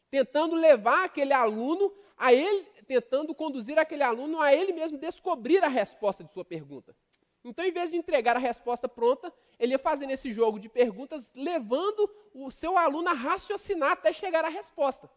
[0.09, 5.67] Tentando levar aquele aluno a ele, tentando conduzir aquele aluno a ele mesmo descobrir a
[5.67, 6.95] resposta de sua pergunta.
[7.43, 11.31] Então, em vez de entregar a resposta pronta, ele ia fazendo esse jogo de perguntas,
[11.35, 15.09] levando o seu aluno a raciocinar até chegar à resposta.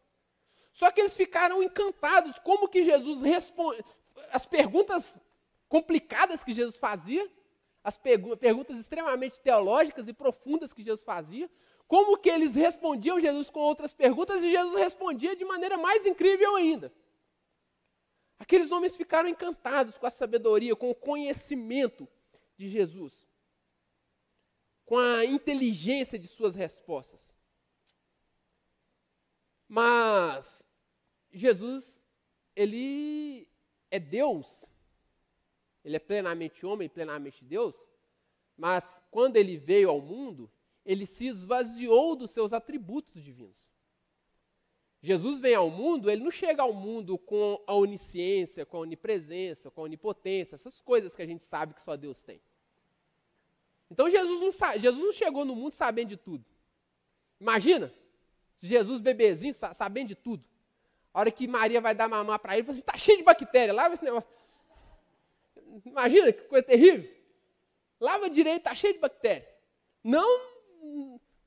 [0.72, 3.82] Só que eles ficaram encantados como que Jesus responde,
[4.30, 5.18] as perguntas
[5.68, 7.30] complicadas que Jesus fazia,
[7.84, 11.50] as perguntas extremamente teológicas e profundas que Jesus fazia,
[11.86, 16.56] como que eles respondiam Jesus com outras perguntas e Jesus respondia de maneira mais incrível
[16.56, 16.92] ainda.
[18.38, 22.06] Aqueles homens ficaram encantados com a sabedoria, com o conhecimento
[22.56, 23.14] de Jesus,
[24.84, 27.34] com a inteligência de suas respostas.
[29.66, 30.66] Mas
[31.30, 32.04] Jesus,
[32.54, 33.48] ele
[33.90, 34.64] é Deus,
[35.88, 37.74] ele é plenamente homem, plenamente Deus,
[38.54, 40.50] mas quando ele veio ao mundo,
[40.84, 43.72] ele se esvaziou dos seus atributos divinos.
[45.00, 49.70] Jesus vem ao mundo, ele não chega ao mundo com a onisciência, com a onipresença,
[49.70, 52.38] com a onipotência, essas coisas que a gente sabe que só Deus tem.
[53.90, 56.44] Então Jesus não, Jesus não chegou no mundo sabendo de tudo.
[57.40, 57.90] Imagina,
[58.58, 60.44] Jesus bebezinho sabendo de tudo.
[61.14, 63.24] A hora que Maria vai dar mamar para ele, ele fala assim, está cheio de
[63.24, 64.28] bactéria, lava esse negócio.
[65.84, 67.08] Imagina que coisa terrível.
[68.00, 69.48] Lava direito, está cheio de bactéria.
[70.02, 70.40] Não,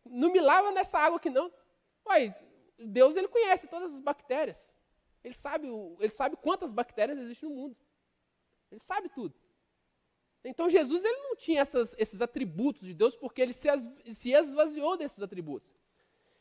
[0.06, 1.52] não me lava nessa água aqui não.
[2.06, 2.36] Uai,
[2.78, 4.72] Deus ele conhece todas as bactérias.
[5.24, 5.68] Ele sabe,
[6.00, 7.78] ele sabe quantas bactérias existem no mundo.
[8.70, 9.34] Ele sabe tudo.
[10.44, 13.70] Então Jesus ele não tinha essas, esses atributos de Deus porque ele se,
[14.12, 15.70] se esvaziou desses atributos.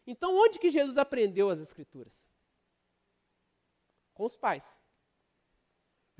[0.06, 2.30] Então onde que Jesus aprendeu as escrituras?
[4.20, 4.78] com os pais.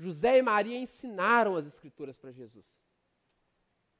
[0.01, 2.81] José e Maria ensinaram as Escrituras para Jesus.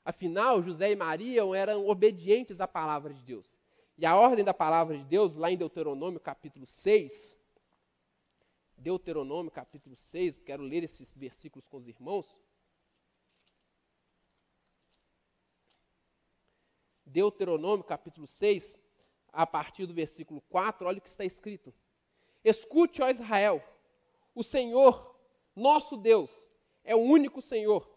[0.04, 3.56] Afinal, José e Maria eram obedientes à palavra de Deus.
[4.00, 7.38] E a ordem da palavra de Deus, lá em Deuteronômio capítulo 6,
[8.76, 12.42] Deuteronômio capítulo 6, quero ler esses versículos com os irmãos.
[17.06, 18.80] Deuteronômio capítulo 6,
[19.32, 21.72] a partir do versículo 4, olha o que está escrito.
[22.44, 23.64] Escute, ó Israel,
[24.34, 25.11] o Senhor,
[25.56, 26.32] nosso Deus,
[26.84, 27.90] é o único Senhor.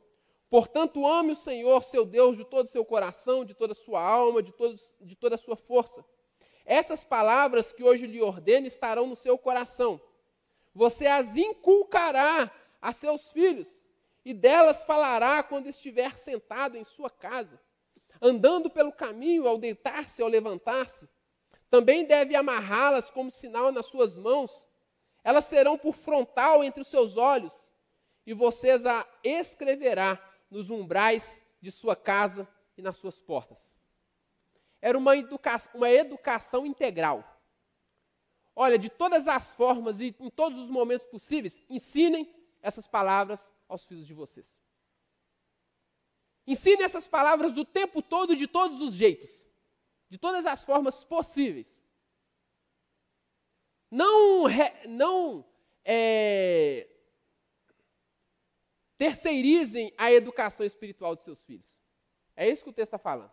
[0.51, 4.01] Portanto, ame o Senhor, seu Deus, de todo o seu coração, de toda a sua
[4.01, 6.05] alma, de, todo, de toda a sua força.
[6.65, 10.01] Essas palavras que hoje lhe ordeno estarão no seu coração.
[10.75, 13.79] Você as inculcará a seus filhos,
[14.25, 17.61] e delas falará quando estiver sentado em sua casa,
[18.21, 21.09] andando pelo caminho, ao deitar-se, ao levantar-se.
[21.69, 24.67] Também deve amarrá-las como sinal nas suas mãos
[25.25, 27.53] elas serão por frontal entre os seus olhos,
[28.27, 33.75] e vocês a escreverá nos umbrais de sua casa e nas suas portas.
[34.81, 37.25] Era uma, educa uma educação integral.
[38.55, 42.33] Olha, de todas as formas e em todos os momentos possíveis, ensinem
[42.63, 44.61] essas palavras aos filhos de vocês.
[46.47, 49.45] Ensine essas palavras do tempo todo, de todos os jeitos,
[50.09, 51.83] de todas as formas possíveis.
[53.95, 54.47] Não,
[54.89, 55.45] não
[55.85, 56.89] é,
[58.99, 61.79] terceirizem a educação espiritual dos seus filhos.
[62.35, 63.31] É isso que o texto está falando.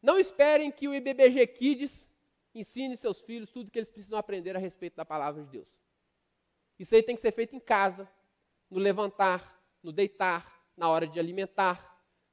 [0.00, 2.08] Não esperem que o IBBG Kids
[2.54, 5.76] ensine seus filhos tudo que eles precisam aprender a respeito da palavra de Deus.
[6.78, 8.08] Isso aí tem que ser feito em casa,
[8.70, 11.89] no levantar, no deitar, na hora de alimentar,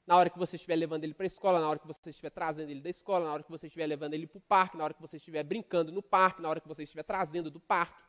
[0.07, 2.29] na hora que você estiver levando ele para a escola, na hora que você estiver
[2.29, 4.85] trazendo ele da escola, na hora que você estiver levando ele para o parque, na
[4.85, 8.01] hora que você estiver brincando no parque, na hora que você estiver trazendo do parque.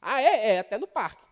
[0.00, 0.54] Ah, é?
[0.54, 1.24] É, até no parque.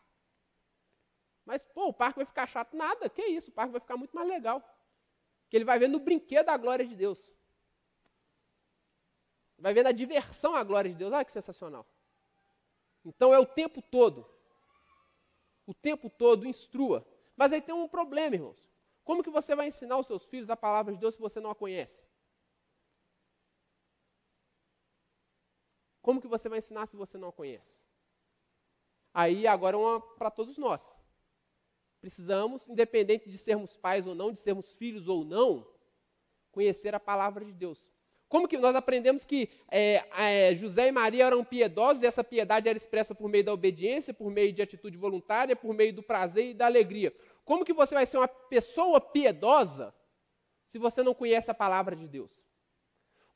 [1.44, 2.76] Mas, pô, o parque vai ficar chato?
[2.76, 4.62] Nada, que isso, o parque vai ficar muito mais legal.
[5.50, 7.18] Que ele vai ver no brinquedo a glória de Deus.
[9.58, 11.12] Vai ver na diversão a glória de Deus.
[11.12, 11.84] Olha que sensacional.
[13.04, 14.24] Então é o tempo todo.
[15.66, 17.04] O tempo todo instrua.
[17.36, 18.75] Mas aí tem um problema, irmãos.
[19.06, 21.50] Como que você vai ensinar os seus filhos a palavra de Deus se você não
[21.50, 22.02] a conhece?
[26.02, 27.86] Como que você vai ensinar se você não a conhece?
[29.14, 30.82] Aí agora é uma para todos nós.
[32.00, 35.64] Precisamos, independente de sermos pais ou não, de sermos filhos ou não,
[36.50, 37.88] conhecer a palavra de Deus.
[38.28, 40.02] Como que nós aprendemos que é,
[40.50, 44.12] é, José e Maria eram piedosos e essa piedade era expressa por meio da obediência,
[44.12, 47.14] por meio de atitude voluntária, por meio do prazer e da alegria?
[47.46, 49.94] Como que você vai ser uma pessoa piedosa
[50.66, 52.44] se você não conhece a palavra de Deus?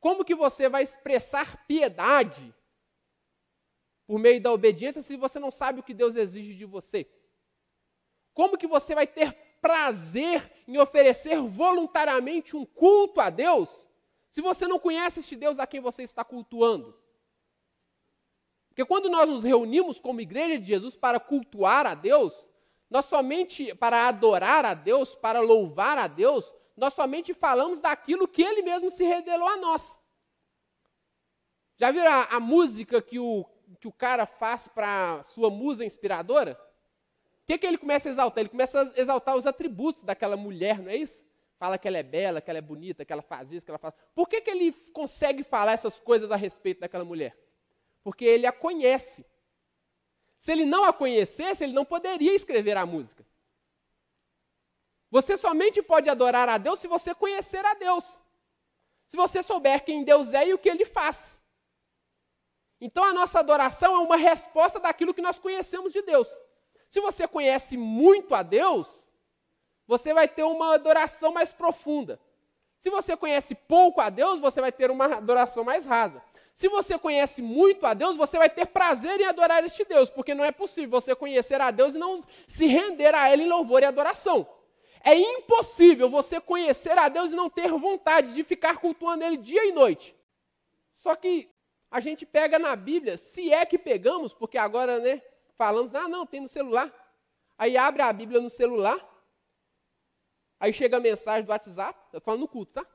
[0.01, 2.53] Como que você vai expressar piedade
[4.09, 7.09] por meio da obediência se você não sabe o que Deus exige de você?
[8.35, 13.71] Como que você vai ter prazer em oferecer voluntariamente um culto a Deus
[14.29, 16.99] se você não conhece este Deus a quem você está cultuando?
[18.71, 22.50] Porque quando nós nos reunimos como igreja de Jesus para cultuar a Deus,
[22.91, 28.43] nós somente, para adorar a Deus, para louvar a Deus, nós somente falamos daquilo que
[28.43, 30.01] Ele mesmo se revelou a nós.
[31.79, 33.47] Já viram a, a música que o,
[33.81, 36.61] que o cara faz para sua musa inspiradora?
[37.43, 38.43] O que, que ele começa a exaltar?
[38.43, 41.27] Ele começa a exaltar os atributos daquela mulher, não é isso?
[41.59, 43.79] Fala que ela é bela, que ela é bonita, que ela faz isso, que ela
[43.79, 43.95] faz.
[44.15, 47.37] Por que, que ele consegue falar essas coisas a respeito daquela mulher?
[48.03, 49.25] Porque ele a conhece.
[50.41, 53.25] Se ele não a conhecesse, ele não poderia escrever a música.
[55.11, 58.19] Você somente pode adorar a Deus se você conhecer a Deus.
[59.07, 61.45] Se você souber quem Deus é e o que ele faz.
[62.81, 66.29] Então a nossa adoração é uma resposta daquilo que nós conhecemos de Deus.
[66.89, 68.89] Se você conhece muito a Deus,
[69.87, 72.19] você vai ter uma adoração mais profunda.
[72.79, 76.23] Se você conhece pouco a Deus, você vai ter uma adoração mais rasa.
[76.61, 80.35] Se você conhece muito a Deus, você vai ter prazer em adorar este Deus, porque
[80.35, 83.81] não é possível você conhecer a Deus e não se render a Ele em louvor
[83.81, 84.47] e adoração.
[85.03, 89.65] É impossível você conhecer a Deus e não ter vontade de ficar cultuando Ele dia
[89.65, 90.15] e noite.
[90.97, 91.51] Só que
[91.91, 95.23] a gente pega na Bíblia, se é que pegamos, porque agora, né,
[95.57, 96.93] falamos, ah, não, tem no celular.
[97.57, 98.99] Aí abre a Bíblia no celular,
[100.59, 102.87] aí chega a mensagem do WhatsApp, estou falando no culto, tá?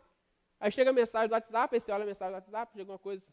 [0.60, 3.00] Aí chega a mensagem do WhatsApp, aí você olha a mensagem do WhatsApp, chega uma
[3.00, 3.24] coisa,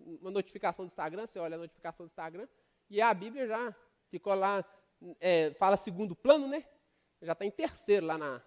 [0.00, 2.48] uma notificação do Instagram, você olha a notificação do Instagram,
[2.90, 3.74] e a Bíblia já
[4.08, 4.64] ficou lá,
[5.20, 6.66] é, fala segundo plano, né?
[7.20, 8.42] Já está em terceiro lá na,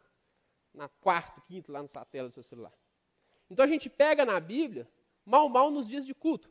[0.74, 2.74] na quarto, quinto, lá no satélite do seu celular.
[3.50, 4.88] Então a gente pega na Bíblia,
[5.26, 6.50] mal, mal nos dias de culto.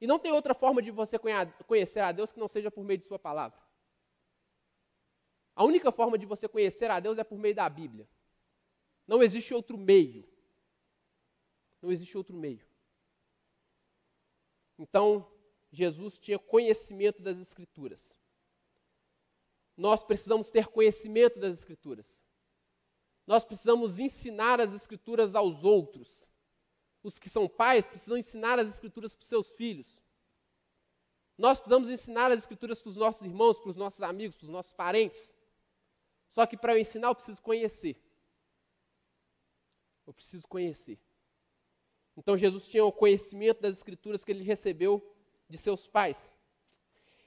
[0.00, 1.18] E não tem outra forma de você
[1.66, 3.58] conhecer a Deus que não seja por meio de Sua palavra.
[5.56, 8.08] A única forma de você conhecer a Deus é por meio da Bíblia.
[9.06, 10.26] Não existe outro meio.
[11.80, 12.66] Não existe outro meio.
[14.78, 15.30] Então,
[15.70, 18.16] Jesus tinha conhecimento das Escrituras.
[19.76, 22.18] Nós precisamos ter conhecimento das Escrituras.
[23.26, 26.28] Nós precisamos ensinar as Escrituras aos outros.
[27.02, 30.00] Os que são pais precisam ensinar as Escrituras para os seus filhos.
[31.36, 34.50] Nós precisamos ensinar as Escrituras para os nossos irmãos, para os nossos amigos, para os
[34.50, 35.36] nossos parentes.
[36.30, 38.00] Só que para eu ensinar, eu preciso conhecer.
[40.06, 40.98] Eu preciso conhecer.
[42.16, 45.02] Então Jesus tinha o conhecimento das escrituras que ele recebeu
[45.48, 46.34] de seus pais.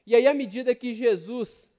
[0.06, 1.70] E aí, à medida que Jesus,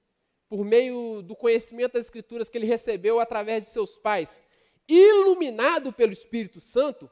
[0.47, 4.43] por meio do conhecimento das escrituras que ele recebeu através de seus pais,
[4.87, 7.09] iluminado pelo Espírito Santo,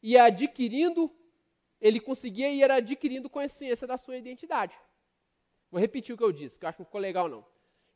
[0.00, 1.10] ia adquirindo,
[1.80, 4.74] ele conseguia ir adquirindo consciência da sua identidade.
[5.70, 7.44] Vou repetir o que eu disse, que eu acho que não ficou legal não.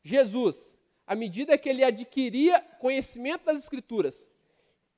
[0.03, 4.29] Jesus, à medida que ele adquiria conhecimento das Escrituras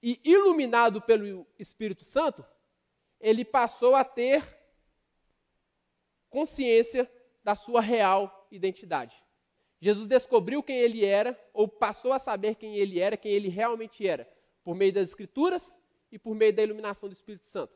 [0.02, 2.46] e iluminado pelo Espírito Santo,
[3.20, 4.58] ele passou a ter
[6.30, 7.10] consciência
[7.44, 9.16] da sua real identidade.
[9.82, 14.06] Jesus descobriu quem ele era, ou passou a saber quem ele era, quem ele realmente
[14.06, 14.30] era,
[14.64, 15.78] por meio das Escrituras
[16.12, 17.74] e por meio da iluminação do Espírito Santo.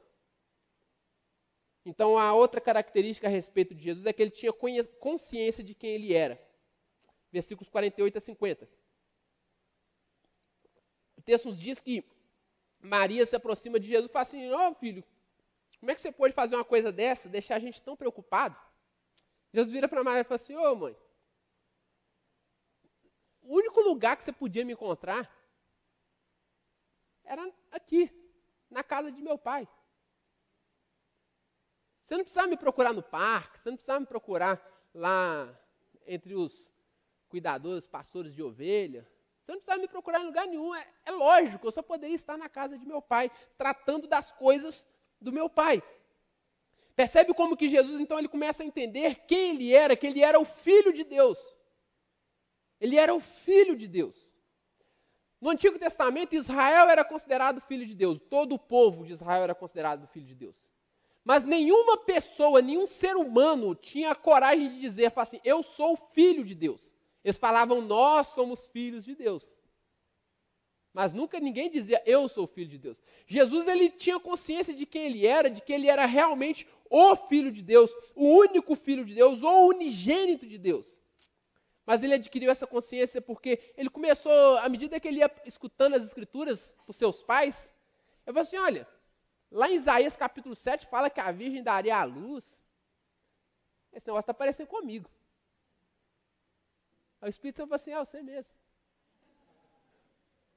[1.86, 4.53] Então, a outra característica a respeito de Jesus é que ele tinha
[4.99, 6.41] consciência de quem ele era.
[7.32, 8.69] Versículos 48 a 50.
[11.26, 12.05] Texto nos diz que
[12.80, 15.03] Maria se aproxima de Jesus e fala assim: Ó oh, filho,
[15.80, 18.57] como é que você pode fazer uma coisa dessa, deixar a gente tão preocupado?
[19.53, 20.97] Jesus vira para Maria e fala assim: Ô oh, mãe,
[23.41, 25.32] o único lugar que você podia me encontrar
[27.24, 28.11] era aqui,
[28.69, 29.67] na casa de meu pai.
[32.01, 34.61] Você não precisava me procurar no parque, você não precisava me procurar
[34.93, 35.57] lá
[36.05, 36.69] entre os
[37.30, 39.07] cuidadores, pastores de ovelha.
[39.44, 40.74] Você não precisava me procurar em lugar nenhum.
[40.74, 44.86] É, é lógico, eu só poderia estar na casa de meu pai, tratando das coisas
[45.20, 45.84] do meu pai.
[46.96, 50.39] Percebe como que Jesus, então, ele começa a entender quem ele era, que ele era
[50.39, 51.39] o Filho de Deus.
[52.80, 54.30] Ele era o filho de Deus.
[55.41, 58.18] No Antigo Testamento, Israel era considerado filho de Deus.
[58.30, 60.56] Todo o povo de Israel era considerado filho de Deus.
[61.24, 66.44] Mas nenhuma pessoa, nenhum ser humano tinha a coragem de dizer assim: Eu sou filho
[66.44, 66.93] de Deus.
[67.24, 69.51] Eles falavam: Nós somos filhos de Deus.
[70.93, 73.01] Mas nunca ninguém dizia: Eu sou filho de Deus.
[73.26, 77.51] Jesus ele tinha consciência de quem ele era, de que ele era realmente o filho
[77.51, 81.01] de Deus, o único filho de Deus, o unigênito de Deus.
[81.86, 86.03] Mas ele adquiriu essa consciência porque ele começou, à medida que ele ia escutando as
[86.03, 87.74] escrituras por seus pais,
[88.26, 88.88] ele falou assim: olha,
[89.51, 92.57] lá em Isaías capítulo 7 fala que a virgem daria a luz.
[93.91, 95.09] Esse negócio está parecendo comigo.
[97.24, 98.53] Aí o Espírito Santo falou assim: é você mesmo.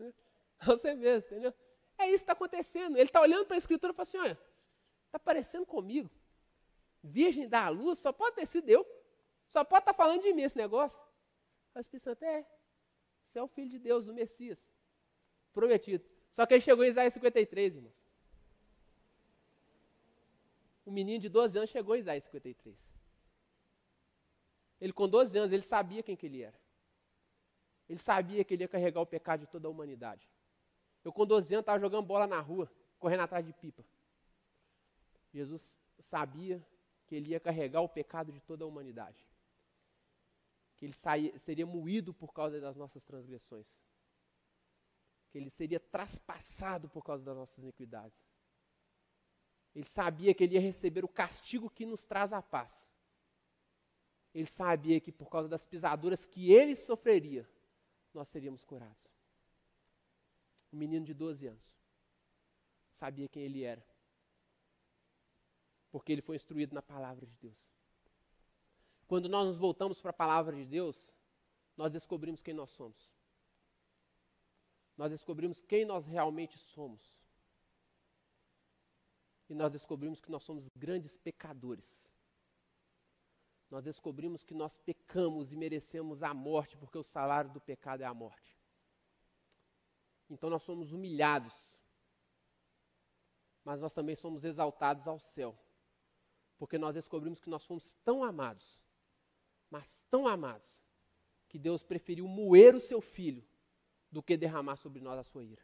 [0.00, 0.12] É
[0.66, 1.54] você mesmo, entendeu?
[1.96, 2.96] É isso que está acontecendo.
[2.96, 4.38] Ele está olhando para a escritura e fala assim: olha,
[5.06, 6.10] está parecendo comigo.
[7.04, 8.84] Virgem da luz, só pode ter sido eu.
[9.52, 10.98] Só pode estar tá falando de mim esse negócio.
[11.72, 12.44] Aí o Espírito Santo, é,
[13.24, 14.58] você é o Filho de Deus, o Messias,
[15.54, 16.04] prometido.
[16.34, 17.94] Só que ele chegou em Isaías 53, irmãos.
[20.84, 22.95] O menino de 12 anos chegou em Isaías 53.
[24.80, 26.58] Ele com 12 anos, ele sabia quem que ele era.
[27.88, 30.28] Ele sabia que ele ia carregar o pecado de toda a humanidade.
[31.04, 33.84] Eu com 12 anos estava jogando bola na rua, correndo atrás de pipa.
[35.32, 36.64] Jesus sabia
[37.06, 39.26] que ele ia carregar o pecado de toda a humanidade
[40.76, 43.66] que ele seria moído por causa das nossas transgressões,
[45.30, 48.18] que ele seria traspassado por causa das nossas iniquidades.
[49.74, 52.94] Ele sabia que ele ia receber o castigo que nos traz a paz.
[54.37, 57.49] Ele sabia que por causa das pisaduras que ele sofreria,
[58.12, 59.11] nós seríamos curados.
[60.70, 61.74] Um menino de 12 anos
[62.91, 63.82] sabia quem ele era,
[65.91, 67.72] porque ele foi instruído na palavra de Deus.
[69.09, 71.11] Quando nós nos voltamos para a palavra de Deus,
[71.74, 73.11] nós descobrimos quem nós somos.
[74.99, 77.16] Nós descobrimos quem nós realmente somos.
[79.49, 82.14] E nós descobrimos que nós somos grandes pecadores.
[83.76, 88.06] Nós descobrimos que nós pecamos e merecemos a morte, porque o salário do pecado é
[88.06, 88.56] a morte.
[90.30, 91.54] Então nós somos humilhados,
[93.62, 95.54] mas nós também somos exaltados ao céu,
[96.56, 98.80] porque nós descobrimos que nós fomos tão amados
[99.70, 100.80] mas tão amados,
[101.48, 103.44] que Deus preferiu moer o seu filho
[104.10, 105.62] do que derramar sobre nós a sua ira.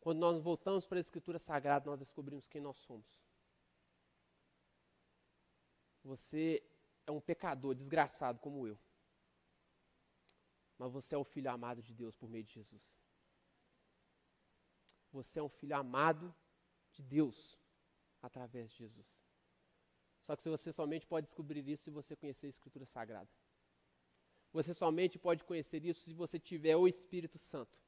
[0.00, 3.25] Quando nós voltamos para a Escritura Sagrada, nós descobrimos quem nós somos.
[6.06, 6.62] Você
[7.04, 8.78] é um pecador desgraçado como eu.
[10.78, 12.84] Mas você é o filho amado de Deus por meio de Jesus.
[15.12, 16.32] Você é um filho amado
[16.92, 17.58] de Deus
[18.22, 19.08] através de Jesus.
[20.20, 23.30] Só que você somente pode descobrir isso se você conhecer a Escritura Sagrada.
[24.52, 27.78] Você somente pode conhecer isso se você tiver o Espírito Santo.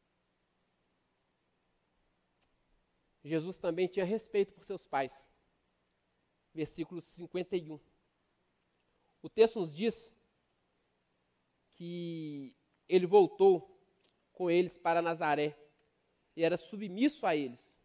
[3.24, 5.32] Jesus também tinha respeito por seus pais.
[6.52, 7.78] Versículo 51.
[9.22, 10.14] O texto nos diz
[11.74, 12.54] que
[12.88, 13.76] ele voltou
[14.32, 15.56] com eles para Nazaré
[16.36, 17.76] e era submisso a eles.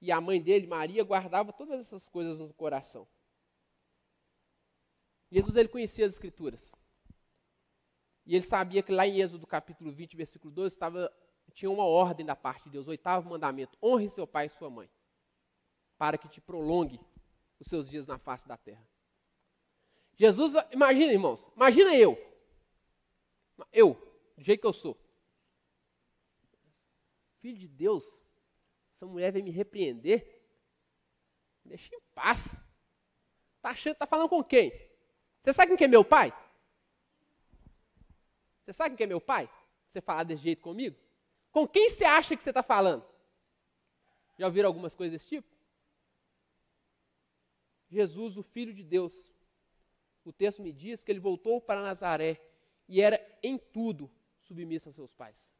[0.00, 3.06] E a mãe dele, Maria, guardava todas essas coisas no coração.
[5.30, 6.72] Jesus ele conhecia as escrituras.
[8.24, 11.12] E ele sabia que lá em Êxodo capítulo 20, versículo 12, estava,
[11.52, 14.90] tinha uma ordem da parte de Deus, oitavo mandamento, honre seu pai e sua mãe,
[15.98, 17.00] para que te prolongue
[17.58, 18.86] os seus dias na face da terra.
[20.16, 22.16] Jesus, imagina irmãos, imagina eu,
[23.72, 23.94] eu,
[24.36, 24.96] do jeito que eu sou,
[27.40, 28.04] filho de Deus,
[28.92, 30.40] essa mulher vem me repreender,
[31.64, 32.62] deixa em paz.
[33.56, 34.70] Está achando, tá falando com quem?
[35.40, 36.32] Você sabe quem é meu pai?
[38.64, 39.50] Você sabe quem é meu pai?
[39.88, 40.96] Você falar desse jeito comigo?
[41.50, 43.04] Com quem você acha que você está falando?
[44.38, 45.48] Já ouviram algumas coisas desse tipo?
[47.88, 49.32] Jesus, o Filho de Deus,
[50.24, 52.40] o texto me diz que ele voltou para Nazaré
[52.88, 54.10] e era em tudo
[54.40, 55.52] submisso a seus pais.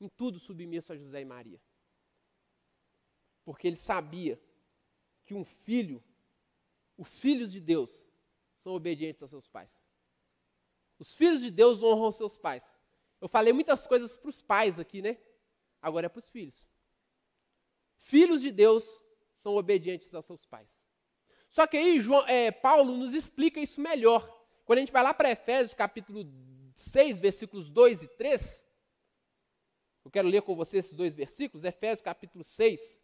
[0.00, 1.60] Em tudo submisso a José e Maria.
[3.44, 4.40] Porque ele sabia
[5.24, 6.02] que um filho,
[6.96, 8.04] os filhos de Deus,
[8.58, 9.84] são obedientes aos seus pais.
[10.98, 12.76] Os filhos de Deus honram seus pais.
[13.20, 15.18] Eu falei muitas coisas para os pais aqui, né?
[15.80, 16.68] Agora é para os filhos.
[17.96, 18.84] Filhos de Deus
[19.34, 20.85] são obedientes aos seus pais.
[21.48, 24.28] Só que aí João, é, Paulo nos explica isso melhor.
[24.64, 26.26] Quando a gente vai lá para Efésios capítulo
[26.76, 28.66] 6, versículos 2 e 3,
[30.04, 33.00] eu quero ler com você esses dois versículos, Efésios capítulo 6,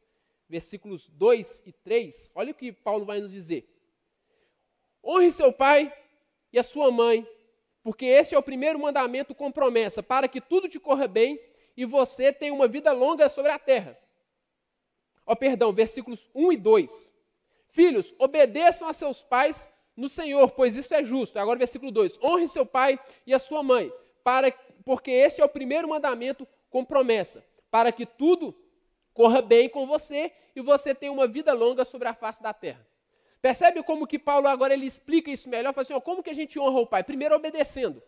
[0.48, 2.30] versículos 2 e 3.
[2.34, 3.68] Olha o que Paulo vai nos dizer.
[5.04, 5.92] Honre seu pai
[6.52, 7.26] e a sua mãe,
[7.82, 11.40] porque esse é o primeiro mandamento com promessa, para que tudo te corra bem
[11.76, 13.98] e você tenha uma vida longa sobre a terra.
[15.26, 17.11] Ó, oh, perdão, versículos 1 e 2.
[17.72, 21.38] Filhos, obedeçam a seus pais no Senhor, pois isso é justo.
[21.38, 23.90] Agora, versículo 2: Honre seu pai e a sua mãe,
[24.22, 24.52] para,
[24.84, 28.54] porque esse é o primeiro mandamento com promessa, para que tudo
[29.14, 32.86] corra bem com você e você tenha uma vida longa sobre a face da terra.
[33.40, 35.72] Percebe como que Paulo agora ele explica isso melhor?
[35.72, 37.02] Fala assim, ó, como que a gente honra o pai?
[37.02, 38.02] Primeiro obedecendo.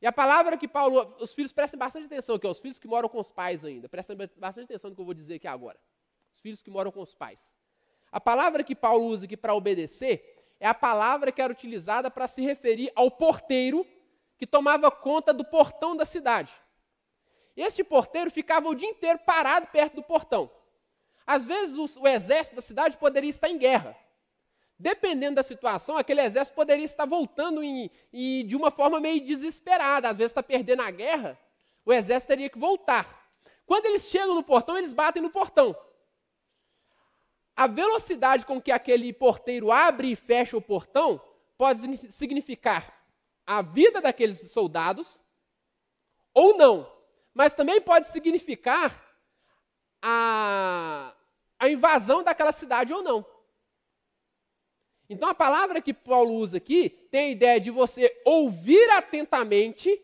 [0.00, 2.86] E a palavra que Paulo, os filhos prestem bastante atenção, que é os filhos que
[2.86, 3.88] moram com os pais ainda.
[3.88, 5.78] Prestem bastante atenção no que eu vou dizer aqui agora.
[6.32, 7.52] Os filhos que moram com os pais.
[8.10, 12.26] A palavra que Paulo usa aqui para obedecer é a palavra que era utilizada para
[12.26, 13.86] se referir ao porteiro
[14.36, 16.52] que tomava conta do portão da cidade.
[17.56, 20.50] Este porteiro ficava o dia inteiro parado perto do portão.
[21.26, 23.96] Às vezes o, o exército da cidade poderia estar em guerra.
[24.78, 30.08] Dependendo da situação, aquele exército poderia estar voltando em, de uma forma meio desesperada.
[30.08, 31.38] Às vezes está perdendo a guerra,
[31.84, 33.28] o exército teria que voltar.
[33.66, 35.76] Quando eles chegam no portão, eles batem no portão.
[37.58, 41.20] A velocidade com que aquele porteiro abre e fecha o portão
[41.56, 41.80] pode
[42.12, 42.96] significar
[43.44, 45.18] a vida daqueles soldados
[46.32, 46.88] ou não.
[47.34, 49.04] Mas também pode significar
[50.00, 51.12] a,
[51.58, 53.26] a invasão daquela cidade ou não.
[55.10, 60.00] Então a palavra que Paulo usa aqui tem a ideia de você ouvir atentamente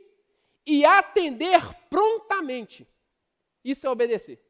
[0.66, 2.84] e atender prontamente.
[3.64, 4.42] Isso é obedecer.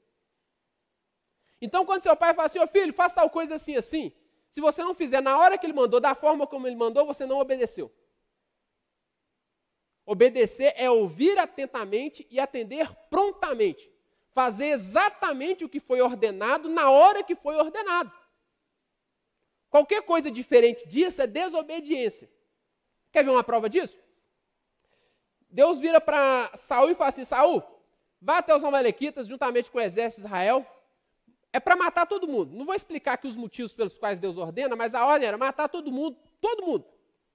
[1.65, 4.13] Então quando seu pai fala assim, ô filho, faça tal coisa assim, assim,
[4.51, 7.25] se você não fizer na hora que ele mandou, da forma como ele mandou, você
[7.25, 7.91] não obedeceu.
[10.05, 13.91] Obedecer é ouvir atentamente e atender prontamente.
[14.35, 18.13] Fazer exatamente o que foi ordenado na hora que foi ordenado.
[19.71, 22.31] Qualquer coisa diferente disso é desobediência.
[23.11, 23.99] Quer ver uma prova disso?
[25.49, 27.63] Deus vira para Saul e fala assim: Saul,
[28.21, 30.67] vá até os Amalequitas juntamente com o exército de Israel.
[31.55, 32.53] É para matar todo mundo.
[32.53, 35.69] Não vou explicar aqui os motivos pelos quais Deus ordena, mas a ordem era matar
[35.69, 36.85] todo mundo, todo mundo.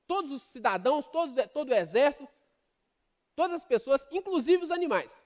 [0.05, 2.27] Todos os cidadãos, todos, todo o exército,
[3.33, 5.25] todas as pessoas, inclusive os animais.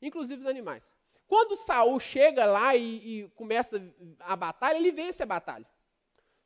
[0.00, 0.88] Inclusive os animais.
[1.28, 3.76] Quando Saul chega lá e, e começa
[4.20, 5.66] a batalha, ele vence a batalha.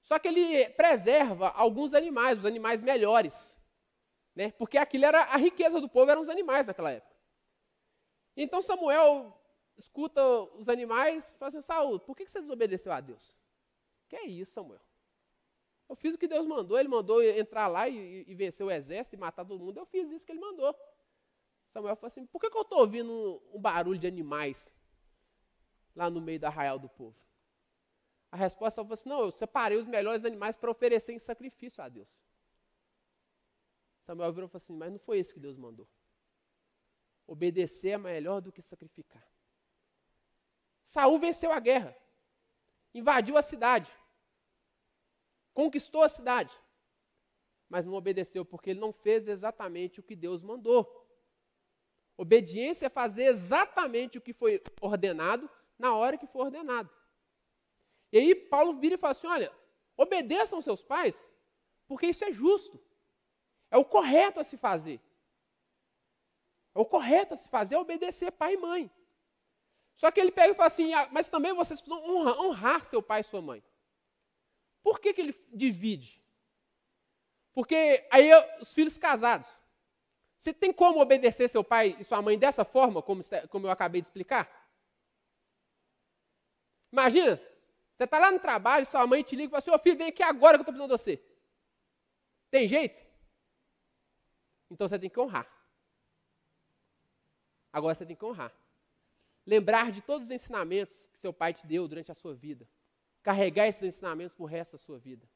[0.02, 3.56] Só que ele preserva alguns animais, os animais melhores.
[4.34, 4.50] Né?
[4.58, 7.14] Porque aquilo era a riqueza do povo, eram os animais naquela época.
[8.36, 9.39] Então Samuel
[9.80, 10.22] escuta
[10.56, 13.36] os animais fala assim, Saul, por que você desobedeceu a Deus?
[14.08, 14.80] Que é isso, Samuel?
[15.88, 19.16] Eu fiz o que Deus mandou, ele mandou entrar lá e, e vencer o exército
[19.16, 19.78] e matar todo mundo.
[19.78, 20.74] Eu fiz isso que ele mandou.
[21.68, 24.74] Samuel falou assim, por que, que eu estou ouvindo um barulho de animais
[25.94, 27.16] lá no meio da arraial do povo?
[28.30, 31.88] A resposta foi assim: não, eu separei os melhores animais para oferecer em sacrifício a
[31.88, 32.08] Deus.
[34.06, 35.88] Samuel virou e falou assim: mas não foi isso que Deus mandou.
[37.26, 39.26] Obedecer é melhor do que sacrificar.
[40.92, 41.96] Saul venceu a guerra,
[42.92, 43.88] invadiu a cidade,
[45.54, 46.52] conquistou a cidade,
[47.68, 50.82] mas não obedeceu porque ele não fez exatamente o que Deus mandou.
[52.16, 56.90] Obediência é fazer exatamente o que foi ordenado na hora que foi ordenado.
[58.10, 59.52] E aí Paulo vira e fala assim: olha,
[59.96, 61.16] obedeçam seus pais,
[61.86, 62.82] porque isso é justo.
[63.70, 65.00] É o correto a se fazer.
[66.74, 68.90] É o correto a se fazer é obedecer pai e mãe.
[69.96, 73.02] Só que ele pega e fala assim, ah, mas também vocês precisam honrar, honrar, seu
[73.02, 73.62] pai e sua mãe.
[74.82, 76.22] Por que, que ele divide?
[77.52, 78.30] Porque aí
[78.60, 79.48] os filhos casados.
[80.36, 83.20] Você tem como obedecer seu pai e sua mãe dessa forma, como,
[83.50, 84.48] como eu acabei de explicar?
[86.90, 89.98] Imagina, você está lá no trabalho, sua mãe te liga e fala assim, ô filho,
[89.98, 91.22] vem aqui agora que eu estou precisando de você.
[92.50, 92.98] Tem jeito?
[94.70, 95.46] Então você tem que honrar.
[97.70, 98.52] Agora você tem que honrar.
[99.46, 102.68] Lembrar de todos os ensinamentos que seu pai te deu durante a sua vida.
[103.22, 105.28] Carregar esses ensinamentos para o resto da sua vida.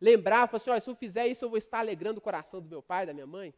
[0.00, 2.68] Lembrar, falar assim, olha, se eu fizer isso, eu vou estar alegrando o coração do
[2.68, 3.54] meu pai, da minha mãe.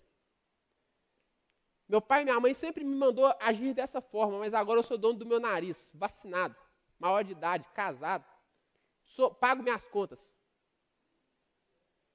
[1.89, 4.97] Meu pai e minha mãe sempre me mandou agir dessa forma, mas agora eu sou
[4.97, 6.57] dono do meu nariz, vacinado,
[6.99, 8.25] maior de idade, casado,
[9.05, 10.25] sou, pago minhas contas.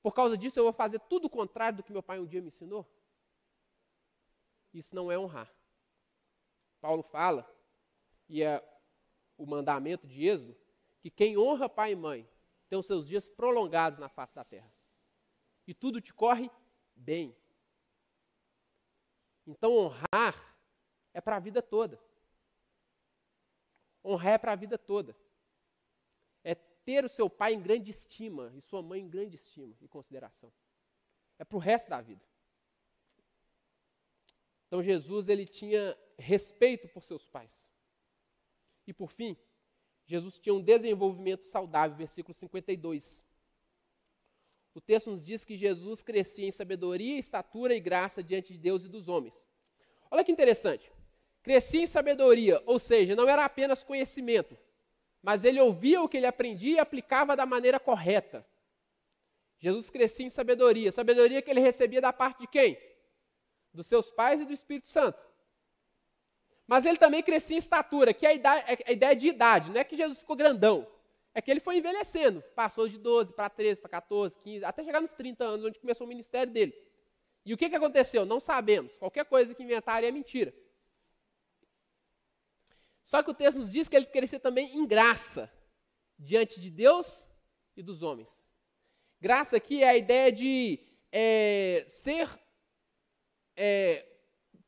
[0.01, 2.41] Por causa disso, eu vou fazer tudo o contrário do que meu pai um dia
[2.41, 2.88] me ensinou?
[4.74, 5.51] Isso não é honrar.
[6.86, 7.51] Paulo fala,
[8.29, 8.63] e é
[9.36, 10.55] o mandamento de Êxodo,
[11.01, 12.29] que quem honra pai e mãe
[12.69, 14.71] tem os seus dias prolongados na face da terra.
[15.65, 16.47] E tudo te corre
[16.95, 17.36] bem.
[19.47, 20.55] Então, honrar
[21.11, 21.99] é para a vida toda.
[24.03, 25.17] Honrar é para a vida toda.
[26.43, 29.88] É ter o seu pai em grande estima e sua mãe em grande estima e
[29.88, 30.53] consideração.
[31.39, 32.23] É para o resto da vida.
[34.67, 37.68] Então, Jesus ele tinha respeito por seus pais.
[38.88, 39.38] E por fim,
[40.05, 43.26] Jesus tinha um desenvolvimento saudável, versículo 52.
[44.74, 48.84] O texto nos diz que Jesus crescia em sabedoria, estatura e graça diante de Deus
[48.84, 49.47] e dos homens.
[50.11, 50.91] Olha que interessante.
[51.41, 54.57] Crescia em sabedoria, ou seja, não era apenas conhecimento,
[55.22, 58.45] mas ele ouvia o que ele aprendia e aplicava da maneira correta.
[59.57, 62.78] Jesus crescia em sabedoria, sabedoria que ele recebia da parte de quem?
[63.74, 65.20] Dos seus pais e do Espírito Santo.
[66.68, 69.70] Mas ele também crescia em estatura, que é a, idade, é a ideia de idade,
[69.70, 70.88] não é que Jesus ficou grandão,
[71.34, 75.01] é que ele foi envelhecendo, passou de 12 para 13, para 14, 15, até chegar
[75.01, 76.74] nos 30 anos, onde começou o ministério dele.
[77.45, 78.26] E o que, que aconteceu?
[78.26, 78.95] Não sabemos.
[78.95, 80.51] Qualquer coisa que inventarem é mentira.
[83.03, 85.51] Só que o texto nos diz que ele crescia também em graça,
[86.18, 87.30] diante de Deus
[87.78, 88.43] e dos homens.
[89.22, 90.80] Graça aqui é a ideia de
[91.11, 92.28] é, ser,
[93.55, 94.03] é,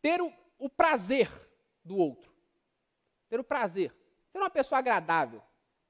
[0.01, 1.46] ter o, o prazer
[1.87, 2.31] do outro.
[3.29, 3.93] Ter o prazer.
[4.31, 5.41] Ser uma pessoa agradável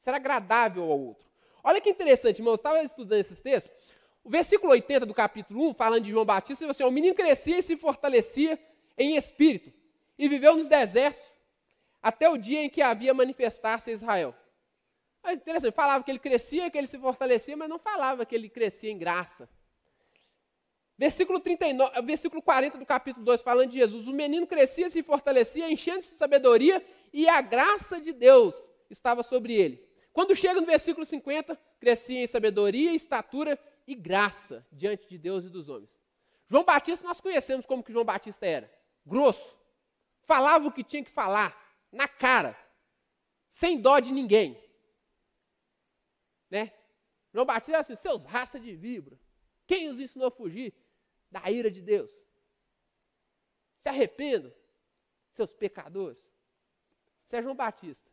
[0.08, 1.28] ser agradável ao outro.
[1.62, 3.76] Olha que interessante, irmãos, estava estudando esses textos.
[4.24, 7.58] O versículo 80 do capítulo 1, falando de João Batista, diz assim: o menino crescia
[7.58, 8.58] e se fortalecia
[8.98, 9.72] em espírito,
[10.18, 11.38] e viveu nos desertos,
[12.02, 14.34] até o dia em que havia manifestar-se a Israel.
[15.26, 18.50] É interessante, falava que ele crescia, que ele se fortalecia, mas não falava que ele
[18.50, 19.50] crescia em graça.
[20.98, 25.72] Versículo, 39, versículo 40 do capítulo 2, falando de Jesus: o menino crescia, se fortalecia,
[25.72, 26.84] enchendo-se de sabedoria,
[27.14, 28.56] e a graça de Deus
[28.90, 29.88] estava sobre ele.
[30.12, 35.50] Quando chega no versículo 50, crescia em sabedoria, estatura e graça diante de Deus e
[35.50, 35.92] dos homens.
[36.50, 38.72] João Batista, nós conhecemos como que João Batista era.
[39.06, 39.56] Grosso.
[40.24, 41.56] Falava o que tinha que falar,
[41.92, 42.58] na cara,
[43.50, 44.60] sem dó de ninguém.
[46.50, 46.74] Né?
[47.32, 49.20] João Batista era assim, seus raça de vibra.
[49.68, 50.74] Quem os ensinou a fugir
[51.32, 52.12] da ira de Deus?
[53.80, 54.54] Se arrependam,
[55.32, 56.18] seus pecadores.
[57.26, 58.10] Isso é João Batista.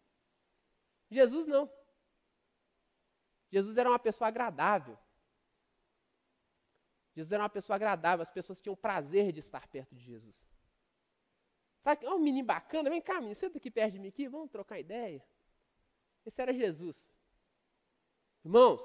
[1.10, 1.70] Jesus não.
[3.50, 4.98] Jesus era uma pessoa agradável.
[7.14, 10.36] Jesus era uma pessoa agradável, as pessoas tinham prazer de estar perto de Jesus.
[11.80, 14.50] Sabe, oh, um menino bacana, vem cá, menino, senta aqui perto de mim aqui, vamos
[14.50, 15.24] trocar ideia.
[16.26, 17.08] Esse era Jesus.
[18.44, 18.80] Irmãos,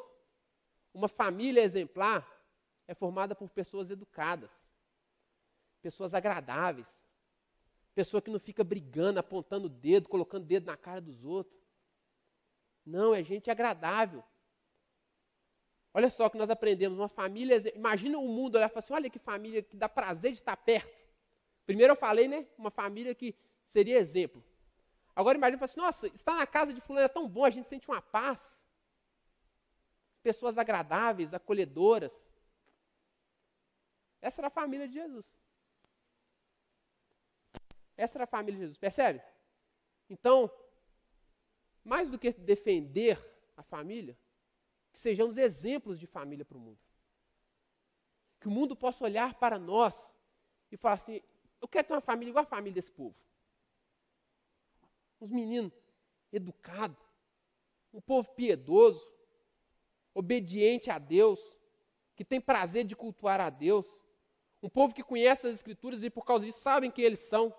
[0.94, 2.28] uma família exemplar
[2.90, 4.68] é formada por pessoas educadas,
[5.80, 7.08] pessoas agradáveis,
[7.94, 11.62] pessoa que não fica brigando, apontando o dedo, colocando o dedo na cara dos outros.
[12.84, 14.24] Não, é gente agradável.
[15.94, 18.94] Olha só o que nós aprendemos, uma família, imagina o mundo olhar e falar assim,
[18.94, 20.98] olha que família que dá prazer de estar perto.
[21.68, 23.36] Primeiro eu falei, né, uma família que
[23.68, 24.44] seria exemplo.
[25.16, 27.88] Agora imagina assim, nossa, estar na casa de fulano é tão bom, a gente sente
[27.88, 28.66] uma paz.
[30.24, 32.29] Pessoas agradáveis, acolhedoras.
[34.22, 35.26] Essa era a família de Jesus.
[37.96, 39.22] Essa era a família de Jesus, percebe?
[40.10, 40.52] Então,
[41.84, 43.18] mais do que defender
[43.56, 44.18] a família,
[44.92, 46.80] que sejamos exemplos de família para o mundo.
[48.40, 49.96] Que o mundo possa olhar para nós
[50.72, 51.22] e falar assim:
[51.62, 53.16] eu quero ter uma família igual a família desse povo.
[55.20, 55.74] Uns meninos
[56.32, 56.98] educados,
[57.94, 59.06] um povo piedoso,
[60.14, 61.40] obediente a Deus,
[62.16, 64.00] que tem prazer de cultuar a Deus,
[64.62, 67.54] um povo que conhece as Escrituras e por causa disso sabem quem eles são.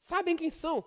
[0.00, 0.84] Sabem quem são.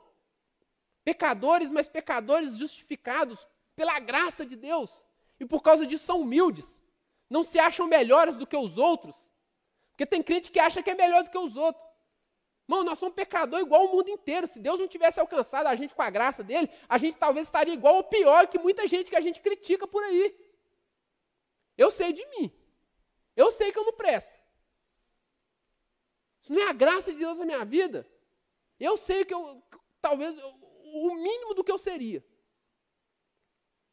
[1.04, 5.06] Pecadores, mas pecadores justificados pela graça de Deus
[5.40, 6.82] e por causa disso são humildes.
[7.30, 9.30] Não se acham melhores do que os outros.
[9.92, 11.84] Porque tem crente que acha que é melhor do que os outros.
[12.68, 14.48] Irmão, nós somos pecador igual o mundo inteiro.
[14.48, 17.74] Se Deus não tivesse alcançado a gente com a graça dele, a gente talvez estaria
[17.74, 20.36] igual ou pior que muita gente que a gente critica por aí.
[21.78, 22.52] Eu sei de mim.
[23.36, 24.35] Eu sei que eu não presto.
[26.46, 28.08] Isso não é a graça de Deus na minha vida.
[28.80, 29.64] Eu sei que eu,
[30.00, 30.38] talvez,
[30.84, 32.24] o mínimo do que eu seria.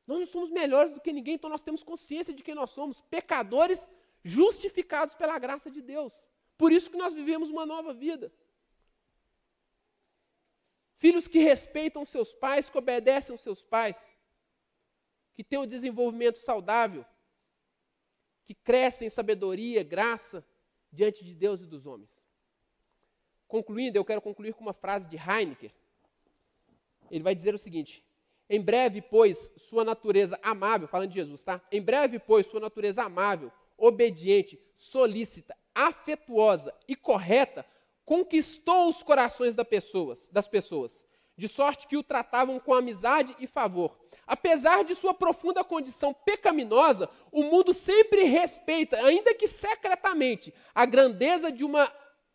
[0.06, 3.00] Nós não somos melhores do que ninguém, então nós temos consciência de quem nós somos,
[3.00, 3.88] pecadores
[4.22, 6.12] justificados pela graça de Deus.
[6.58, 8.30] Por isso que nós vivemos uma nova vida.
[10.98, 13.98] Filhos que respeitam seus pais, que obedecem aos seus pais,
[15.32, 17.02] que têm um desenvolvimento saudável,
[18.44, 20.46] que crescem em sabedoria, graça
[20.92, 22.22] diante de Deus e dos homens.
[23.52, 25.70] Concluindo, eu quero concluir com uma frase de Heineken.
[27.10, 28.02] Ele vai dizer o seguinte:
[28.48, 31.60] Em breve, pois, sua natureza amável, falando de Jesus, tá?
[31.70, 37.66] Em breve, pois, sua natureza amável, obediente, solícita, afetuosa e correta
[38.06, 41.04] conquistou os corações das pessoas, das pessoas,
[41.36, 43.98] de sorte que o tratavam com amizade e favor.
[44.26, 51.52] Apesar de sua profunda condição pecaminosa, o mundo sempre respeita, ainda que secretamente, a grandeza
[51.52, 51.92] de uma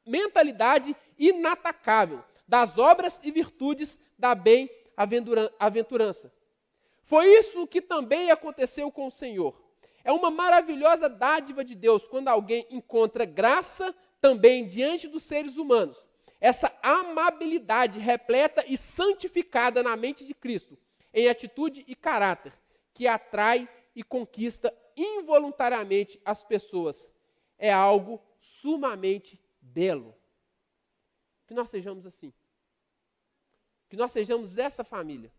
[0.07, 6.31] mentalidade inatacável, das obras e virtudes da bem-aventurança.
[7.03, 9.61] Foi isso que também aconteceu com o Senhor.
[10.03, 16.07] É uma maravilhosa dádiva de Deus quando alguém encontra graça também diante dos seres humanos.
[16.39, 20.77] Essa amabilidade repleta e santificada na mente de Cristo,
[21.13, 22.53] em atitude e caráter,
[22.93, 27.13] que atrai e conquista involuntariamente as pessoas.
[27.57, 29.39] É algo sumamente
[29.77, 30.17] belo.
[31.45, 32.33] Que nós sejamos assim.
[33.87, 35.31] Que nós sejamos essa família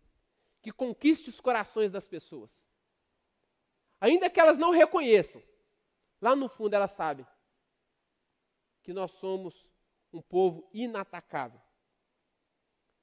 [0.62, 2.68] que conquiste os corações das pessoas.
[4.01, 5.43] Ainda que elas não reconheçam,
[6.20, 7.26] lá no fundo elas sabem
[8.84, 9.66] que nós somos
[10.12, 11.61] um povo inatacável.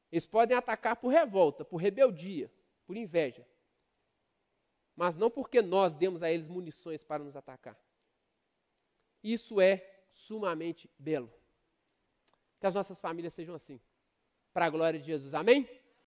[0.10, 2.50] Eles podem atacar por revolta, por rebeldia,
[2.86, 3.46] por inveja.
[4.96, 7.78] Mas não porque nós demos a eles munições para nos atacar.
[9.22, 9.95] Isso é
[10.28, 11.32] sumamente belo.
[12.60, 13.80] Que as nossas famílias sejam assim.
[14.54, 15.34] Para a glória de Jesus.
[15.34, 15.68] Amém?